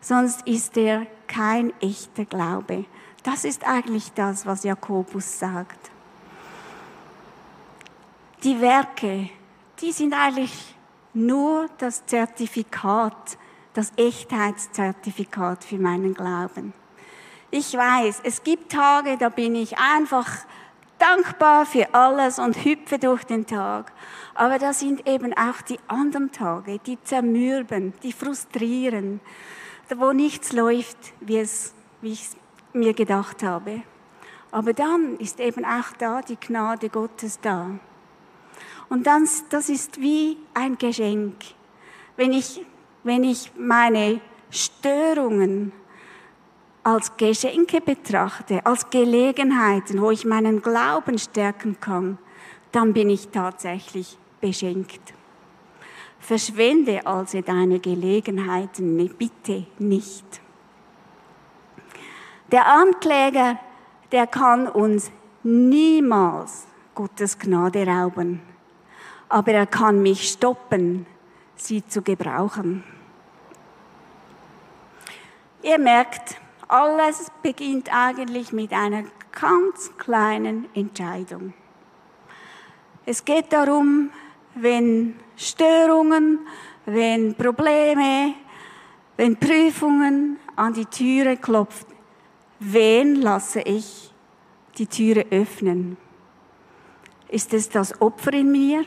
sonst 0.00 0.46
ist 0.46 0.78
er 0.78 1.06
kein 1.26 1.74
echter 1.82 2.24
Glaube. 2.24 2.86
Das 3.24 3.44
ist 3.44 3.66
eigentlich 3.66 4.10
das, 4.14 4.46
was 4.46 4.64
Jakobus 4.64 5.38
sagt. 5.38 5.90
Die 8.42 8.58
Werke, 8.58 9.28
die 9.82 9.92
sind 9.92 10.14
eigentlich 10.14 10.74
nur 11.14 11.68
das 11.78 12.04
Zertifikat, 12.06 13.38
das 13.72 13.92
Echtheitszertifikat 13.96 15.64
für 15.64 15.78
meinen 15.78 16.14
Glauben. 16.14 16.72
Ich 17.50 17.72
weiß, 17.74 18.20
es 18.24 18.42
gibt 18.42 18.72
Tage, 18.72 19.16
da 19.16 19.28
bin 19.28 19.54
ich 19.54 19.78
einfach 19.78 20.28
dankbar 20.98 21.66
für 21.66 21.94
alles 21.94 22.38
und 22.38 22.64
hüpfe 22.64 22.98
durch 22.98 23.24
den 23.24 23.46
Tag. 23.46 23.92
Aber 24.34 24.58
da 24.58 24.72
sind 24.72 25.06
eben 25.08 25.32
auch 25.34 25.60
die 25.62 25.78
anderen 25.86 26.32
Tage, 26.32 26.78
die 26.78 27.00
zermürben, 27.02 27.92
die 28.02 28.12
frustrieren, 28.12 29.20
wo 29.94 30.12
nichts 30.12 30.52
läuft, 30.52 30.98
wie, 31.20 31.38
es, 31.38 31.74
wie 32.00 32.12
ich 32.12 32.22
es 32.22 32.36
mir 32.72 32.94
gedacht 32.94 33.42
habe. 33.42 33.82
Aber 34.50 34.72
dann 34.72 35.16
ist 35.18 35.40
eben 35.40 35.64
auch 35.64 35.92
da 35.98 36.22
die 36.22 36.36
Gnade 36.36 36.88
Gottes 36.88 37.40
da. 37.40 37.70
Und 38.88 39.06
dann, 39.06 39.28
das 39.50 39.68
ist 39.68 40.00
wie 40.00 40.36
ein 40.54 40.78
Geschenk. 40.78 41.36
Wenn 42.16 42.32
ich 42.32 42.60
wenn 43.04 43.22
ich 43.22 43.52
meine 43.56 44.20
Störungen 44.50 45.72
als 46.82 47.16
Geschenke 47.16 47.80
betrachte, 47.80 48.64
als 48.64 48.90
Gelegenheiten, 48.90 50.00
wo 50.00 50.10
ich 50.10 50.24
meinen 50.24 50.60
Glauben 50.62 51.18
stärken 51.18 51.78
kann, 51.80 52.18
dann 52.72 52.92
bin 52.92 53.10
ich 53.10 53.28
tatsächlich 53.28 54.18
beschenkt. 54.40 55.14
Verschwende 56.18 57.06
also 57.06 57.42
deine 57.42 57.78
Gelegenheiten 57.78 58.96
bitte 59.18 59.66
nicht. 59.78 60.24
Der 62.50 62.66
Ankläger, 62.66 63.58
der 64.12 64.26
kann 64.26 64.66
uns 64.66 65.10
niemals 65.42 66.66
Gottes 66.94 67.38
Gnade 67.38 67.86
rauben, 67.86 68.40
aber 69.28 69.52
er 69.52 69.66
kann 69.66 70.02
mich 70.02 70.28
stoppen, 70.30 71.06
sie 71.56 71.86
zu 71.86 72.02
gebrauchen. 72.02 72.84
Ihr 75.62 75.78
merkt, 75.78 76.36
alles 76.68 77.30
beginnt 77.42 77.94
eigentlich 77.94 78.52
mit 78.52 78.72
einer 78.72 79.04
ganz 79.32 79.90
kleinen 79.96 80.68
Entscheidung. 80.74 81.54
Es 83.06 83.24
geht 83.24 83.52
darum, 83.52 84.10
wenn 84.54 85.16
Störungen, 85.36 86.40
wenn 86.86 87.34
Probleme, 87.34 88.34
wenn 89.16 89.36
Prüfungen 89.36 90.38
an 90.56 90.74
die 90.74 90.86
Türe 90.86 91.36
klopft, 91.36 91.86
wen 92.60 93.16
lasse 93.16 93.60
ich 93.60 94.12
die 94.78 94.86
Türe 94.86 95.26
öffnen? 95.30 95.96
Ist 97.28 97.52
es 97.52 97.68
das 97.68 98.00
Opfer 98.00 98.32
in 98.32 98.52
mir? 98.52 98.84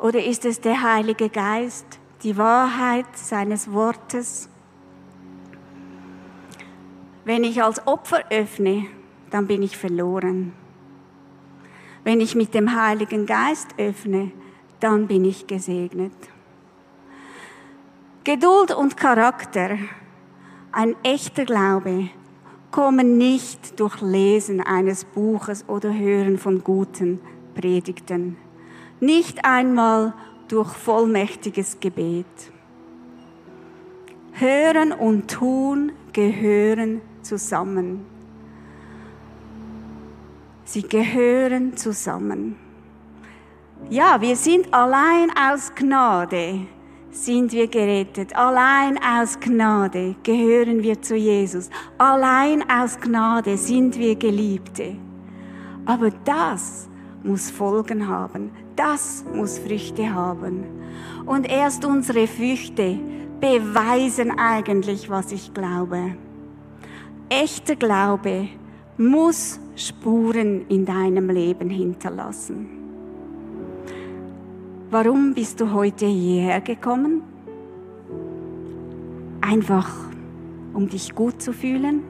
Oder 0.00 0.24
ist 0.24 0.46
es 0.46 0.60
der 0.60 0.82
Heilige 0.82 1.28
Geist, 1.28 1.84
die 2.22 2.38
Wahrheit 2.38 3.04
seines 3.14 3.70
Wortes? 3.70 4.48
Wenn 7.26 7.44
ich 7.44 7.62
als 7.62 7.86
Opfer 7.86 8.24
öffne, 8.30 8.86
dann 9.28 9.46
bin 9.46 9.62
ich 9.62 9.76
verloren. 9.76 10.54
Wenn 12.02 12.22
ich 12.22 12.34
mit 12.34 12.54
dem 12.54 12.74
Heiligen 12.74 13.26
Geist 13.26 13.74
öffne, 13.76 14.32
dann 14.80 15.06
bin 15.06 15.26
ich 15.26 15.46
gesegnet. 15.46 16.14
Geduld 18.24 18.74
und 18.74 18.96
Charakter, 18.96 19.76
ein 20.72 20.96
echter 21.02 21.44
Glaube, 21.44 22.08
kommen 22.70 23.18
nicht 23.18 23.78
durch 23.78 24.00
Lesen 24.00 24.62
eines 24.62 25.04
Buches 25.04 25.68
oder 25.68 25.92
Hören 25.92 26.38
von 26.38 26.64
guten 26.64 27.20
Predigten, 27.54 28.38
nicht 29.00 29.44
einmal 29.44 30.14
durch 30.48 30.72
vollmächtiges 30.72 31.80
Gebet. 31.80 32.26
Hören 34.32 34.92
und 34.92 35.30
tun 35.30 35.92
gehören 36.12 37.00
zusammen. 37.22 38.06
Sie 40.64 40.82
gehören 40.82 41.76
zusammen. 41.76 42.56
Ja, 43.88 44.20
wir 44.20 44.36
sind 44.36 44.72
allein 44.72 45.30
aus 45.36 45.74
Gnade, 45.74 46.66
sind 47.10 47.52
wir 47.52 47.66
gerettet. 47.66 48.36
Allein 48.36 48.98
aus 49.02 49.38
Gnade 49.40 50.14
gehören 50.22 50.82
wir 50.82 51.00
zu 51.00 51.16
Jesus. 51.16 51.70
Allein 51.98 52.68
aus 52.70 53.00
Gnade 53.00 53.56
sind 53.56 53.98
wir 53.98 54.14
Geliebte. 54.14 54.96
Aber 55.86 56.10
das 56.24 56.88
muss 57.22 57.50
Folgen 57.50 58.06
haben. 58.06 58.50
Das 58.82 59.26
muss 59.34 59.58
Früchte 59.58 60.14
haben. 60.14 60.64
Und 61.26 61.46
erst 61.46 61.84
unsere 61.84 62.26
Früchte 62.26 62.98
beweisen 63.38 64.30
eigentlich, 64.38 65.10
was 65.10 65.32
ich 65.32 65.52
glaube 65.52 66.14
echter 67.28 67.76
Glaube 67.76 68.48
muss 68.96 69.60
Spuren 69.76 70.66
in 70.68 70.86
deinem 70.86 71.28
Leben 71.28 71.68
hinterlassen. 71.68 72.70
Warum 74.90 75.34
bist 75.34 75.60
du 75.60 75.72
heute 75.74 76.06
hierher 76.06 76.62
gekommen? 76.62 77.20
Einfach, 79.42 79.90
um 80.72 80.88
dich 80.88 81.14
gut 81.14 81.42
zu 81.42 81.52
fühlen? 81.52 82.02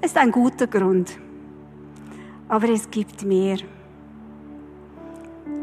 Ist 0.00 0.16
ein 0.16 0.30
guter 0.30 0.68
Grund. 0.68 1.18
Aber 2.48 2.68
es 2.68 2.88
gibt 2.88 3.24
mehr. 3.24 3.58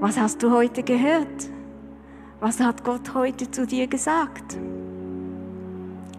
Was 0.04 0.20
hast 0.20 0.44
du 0.44 0.52
heute 0.52 0.84
gehört? 0.84 1.50
Was 2.42 2.60
hat 2.60 2.84
Gott 2.84 3.14
heute 3.14 3.50
zu 3.50 3.66
dir 3.66 3.88
gesagt? 3.88 4.58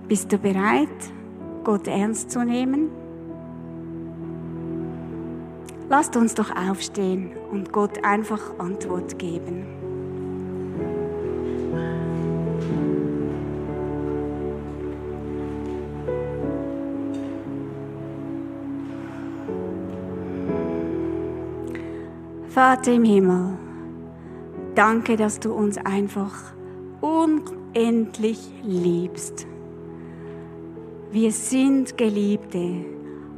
Bist 0.08 0.32
du 0.32 0.38
bereit? 0.38 0.88
Gott 1.64 1.86
ernst 1.86 2.30
zu 2.30 2.42
nehmen? 2.46 2.88
Lasst 5.90 6.16
uns 6.16 6.32
doch 6.32 6.50
aufstehen 6.56 7.32
und 7.50 7.74
Gott 7.74 8.02
einfach 8.02 8.58
Antwort 8.58 9.18
geben. 9.18 9.66
Vater 22.48 22.92
im 22.92 23.04
Himmel, 23.04 23.58
danke, 24.74 25.16
dass 25.16 25.40
du 25.40 25.52
uns 25.52 25.78
einfach 25.78 26.54
unendlich 27.00 28.38
liebst. 28.62 29.46
Wir 31.10 31.30
sind 31.32 31.96
Geliebte, 31.96 32.84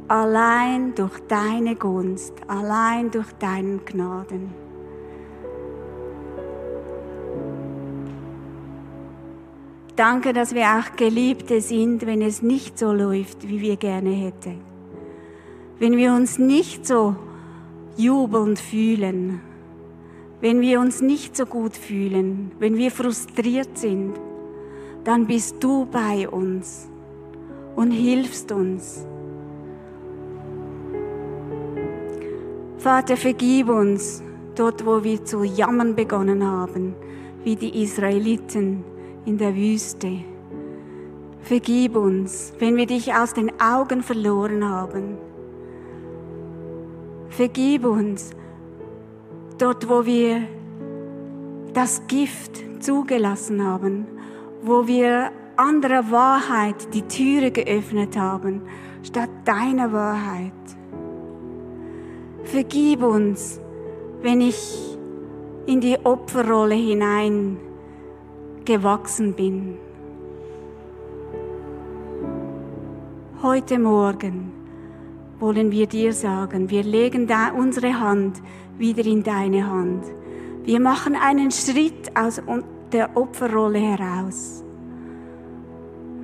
allein 0.07 0.95
durch 0.95 1.19
deine 1.27 1.75
Gunst, 1.75 2.33
allein 2.47 3.11
durch 3.11 3.31
deinen 3.33 3.85
Gnaden. 3.85 4.53
Danke, 9.95 10.31
dass 10.31 10.53
wir 10.53 10.63
auch 10.63 10.95
Geliebte 10.95 11.59
sind, 11.59 12.05
wenn 12.05 12.21
es 12.21 12.43
nicht 12.43 12.77
so 12.77 12.93
läuft, 12.93 13.47
wie 13.47 13.61
wir 13.61 13.77
gerne 13.77 14.11
hätten. 14.11 14.61
Wenn 15.79 15.97
wir 15.97 16.13
uns 16.13 16.37
nicht 16.37 16.85
so 16.85 17.15
jubelnd 17.97 18.59
fühlen, 18.59 19.41
wenn 20.41 20.61
wir 20.61 20.79
uns 20.79 21.01
nicht 21.01 21.35
so 21.35 21.45
gut 21.45 21.75
fühlen, 21.75 22.51
wenn 22.59 22.77
wir 22.77 22.91
frustriert 22.91 23.77
sind, 23.77 24.13
dann 25.03 25.25
bist 25.25 25.63
du 25.63 25.85
bei 25.85 26.27
uns 26.29 26.89
und 27.75 27.91
hilfst 27.91 28.51
uns. 28.51 29.05
Vater, 32.77 33.17
vergib 33.17 33.69
uns. 33.69 34.21
dort 34.57 34.85
wo 34.85 35.03
wir 35.03 35.23
zu 35.23 35.43
jammern 35.43 35.95
begonnen 35.95 36.43
haben, 36.43 36.95
wie 37.43 37.55
die 37.55 37.83
Israeliten 37.83 38.83
in 39.25 39.37
der 39.37 39.55
Wüste. 39.55 40.19
Vergib 41.41 41.95
uns, 41.95 42.53
wenn 42.59 42.75
wir 42.75 42.87
dich 42.87 43.13
aus 43.13 43.33
den 43.33 43.51
Augen 43.61 44.01
verloren 44.03 44.67
haben. 44.67 45.17
Vergib 47.29 47.85
uns, 47.85 48.31
dort 49.57 49.89
wo 49.89 50.05
wir 50.05 50.47
das 51.73 52.05
Gift 52.07 52.63
zugelassen 52.79 53.63
haben, 53.63 54.07
wo 54.61 54.87
wir 54.87 55.31
anderer 55.55 56.11
Wahrheit 56.11 56.93
die 56.93 57.01
Türe 57.03 57.51
geöffnet 57.51 58.17
haben, 58.17 58.61
statt 59.03 59.29
deiner 59.45 59.91
Wahrheit. 59.91 60.51
Vergib 62.43 63.03
uns, 63.03 63.59
wenn 64.21 64.41
ich 64.41 64.97
in 65.65 65.81
die 65.81 65.97
Opferrolle 66.03 66.75
hinein 66.75 67.57
gewachsen 68.65 69.33
bin. 69.33 69.77
Heute 73.41 73.79
Morgen 73.79 74.51
wollen 75.39 75.71
wir 75.71 75.87
dir 75.87 76.13
sagen, 76.13 76.69
wir 76.69 76.83
legen 76.83 77.27
da 77.27 77.51
unsere 77.51 77.99
Hand 77.99 78.41
wieder 78.77 79.05
in 79.05 79.23
deine 79.23 79.69
Hand. 79.69 80.03
Wir 80.63 80.79
machen 80.79 81.15
einen 81.15 81.51
Schritt 81.51 82.15
aus 82.15 82.41
der 82.91 83.15
Opferrolle 83.15 83.79
heraus. 83.79 84.63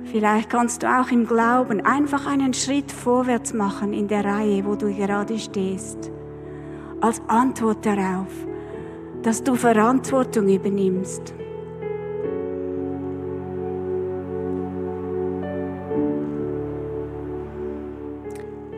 Vielleicht 0.04 0.50
kannst 0.50 0.82
du 0.82 0.86
auch 0.86 1.10
im 1.10 1.26
Glauben 1.26 1.80
einfach 1.80 2.26
einen 2.26 2.54
Schritt 2.54 2.92
vorwärts 2.92 3.52
machen 3.52 3.92
in 3.92 4.06
der 4.06 4.24
Reihe, 4.24 4.64
wo 4.64 4.76
du 4.76 4.94
gerade 4.94 5.38
stehst. 5.38 6.10
Als 7.00 7.20
Antwort 7.26 7.84
darauf, 7.84 8.28
dass 9.22 9.42
du 9.42 9.56
Verantwortung 9.56 10.48
übernimmst. 10.48 11.34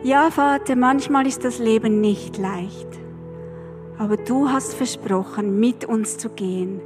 Ja, 0.03 0.31
Vater, 0.31 0.75
manchmal 0.75 1.27
ist 1.27 1.43
das 1.43 1.59
Leben 1.59 1.99
nicht 1.99 2.37
leicht. 2.37 3.06
Aber 3.97 4.17
du 4.17 4.49
hast 4.49 4.75
versprochen, 4.75 5.59
mit 5.59 5.85
uns 5.85 6.17
zu 6.17 6.29
gehen. 6.29 6.81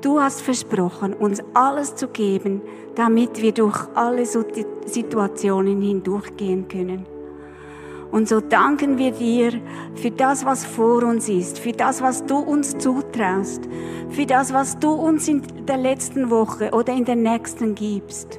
Du 0.00 0.20
hast 0.20 0.40
versprochen, 0.42 1.12
uns 1.14 1.42
alles 1.54 1.94
zu 1.96 2.08
geben, 2.08 2.60
damit 2.94 3.40
wir 3.40 3.52
durch 3.52 3.78
alle 3.94 4.24
Situationen 4.26 5.80
hindurchgehen 5.80 6.68
können. 6.68 7.06
Und 8.10 8.28
so 8.28 8.40
danken 8.40 8.98
wir 8.98 9.12
dir 9.12 9.52
für 9.94 10.10
das, 10.10 10.44
was 10.44 10.64
vor 10.64 11.02
uns 11.02 11.28
ist, 11.28 11.58
für 11.58 11.72
das, 11.72 12.02
was 12.02 12.26
du 12.26 12.36
uns 12.36 12.76
zutraust, 12.76 13.62
für 14.10 14.26
das, 14.26 14.52
was 14.52 14.78
du 14.78 14.90
uns 14.92 15.28
in 15.28 15.42
der 15.66 15.78
letzten 15.78 16.30
Woche 16.30 16.70
oder 16.72 16.92
in 16.92 17.06
der 17.06 17.16
nächsten 17.16 17.74
gibst. 17.74 18.38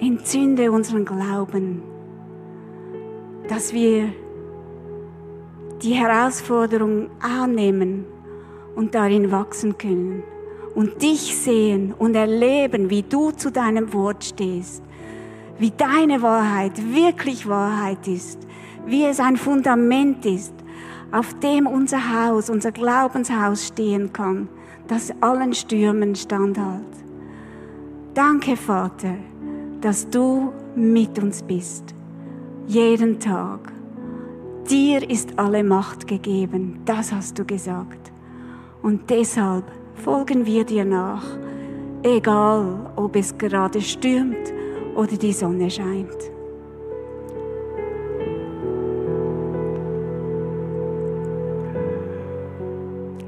Entzünde 0.00 0.72
unseren 0.72 1.04
Glauben 1.04 1.93
dass 3.48 3.72
wir 3.72 4.12
die 5.82 5.94
Herausforderung 5.94 7.10
annehmen 7.20 8.06
und 8.74 8.94
darin 8.94 9.30
wachsen 9.30 9.76
können 9.76 10.22
und 10.74 11.02
dich 11.02 11.36
sehen 11.36 11.94
und 11.98 12.14
erleben, 12.14 12.90
wie 12.90 13.02
du 13.02 13.30
zu 13.30 13.50
deinem 13.50 13.92
Wort 13.92 14.24
stehst, 14.24 14.82
wie 15.58 15.70
deine 15.70 16.22
Wahrheit 16.22 16.72
wirklich 16.94 17.46
Wahrheit 17.46 18.08
ist, 18.08 18.38
wie 18.86 19.04
es 19.04 19.20
ein 19.20 19.36
Fundament 19.36 20.24
ist, 20.24 20.54
auf 21.12 21.38
dem 21.40 21.66
unser 21.66 22.26
Haus, 22.26 22.50
unser 22.50 22.72
Glaubenshaus 22.72 23.68
stehen 23.68 24.12
kann, 24.12 24.48
das 24.88 25.12
allen 25.20 25.52
Stürmen 25.52 26.16
standhält. 26.16 26.82
Danke, 28.14 28.56
Vater, 28.56 29.14
dass 29.80 30.08
du 30.08 30.52
mit 30.74 31.18
uns 31.18 31.42
bist 31.42 31.93
jeden 32.66 33.20
Tag. 33.20 33.72
Dir 34.70 35.08
ist 35.08 35.38
alle 35.38 35.62
Macht 35.62 36.06
gegeben, 36.06 36.80
das 36.84 37.12
hast 37.12 37.38
du 37.38 37.44
gesagt. 37.44 38.12
Und 38.82 39.10
deshalb 39.10 39.64
folgen 39.94 40.46
wir 40.46 40.64
dir 40.64 40.84
nach, 40.84 41.24
egal 42.02 42.92
ob 42.96 43.16
es 43.16 43.36
gerade 43.36 43.80
stürmt 43.80 44.52
oder 44.94 45.16
die 45.16 45.32
Sonne 45.32 45.70
scheint. 45.70 46.30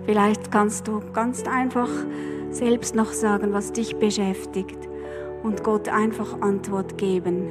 Vielleicht 0.07 0.51
kannst 0.51 0.88
du 0.88 1.01
ganz 1.12 1.42
einfach 1.46 1.90
selbst 2.51 2.94
noch 2.94 3.12
sagen, 3.12 3.53
was 3.53 3.72
dich 3.72 3.96
beschäftigt 3.96 4.79
und 5.42 5.62
Gott 5.62 5.88
einfach 5.88 6.40
Antwort 6.40 6.96
geben 6.96 7.51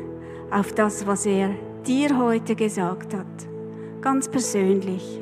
auf 0.52 0.72
das, 0.74 1.06
was 1.06 1.26
er 1.26 1.50
dir 1.88 2.18
heute 2.18 2.56
gesagt 2.56 3.14
hat, 3.14 3.26
ganz 4.02 4.30
persönlich, 4.30 5.20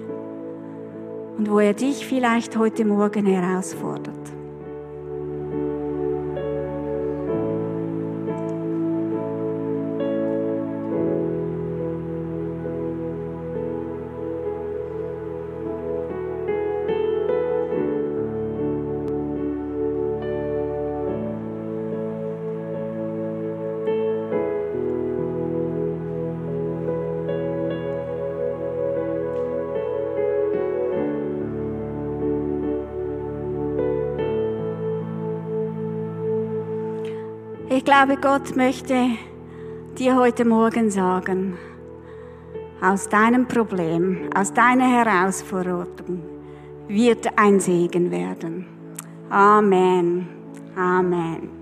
und 1.37 1.49
wo 1.49 1.59
er 1.59 1.73
dich 1.73 2.05
vielleicht 2.05 2.57
heute 2.57 2.85
Morgen 2.85 3.25
herausfordert. 3.25 4.32
Glaube, 37.93 38.19
Gott 38.19 38.55
möchte 38.55 38.95
dir 39.99 40.15
heute 40.15 40.45
Morgen 40.45 40.89
sagen, 40.89 41.59
aus 42.81 43.07
deinem 43.07 43.47
Problem, 43.47 44.31
aus 44.35 44.51
deiner 44.51 44.89
Herausforderung 44.89 46.23
wird 46.87 47.27
ein 47.37 47.59
Segen 47.59 48.09
werden. 48.09 48.65
Amen. 49.29 50.27
Amen. 50.75 51.52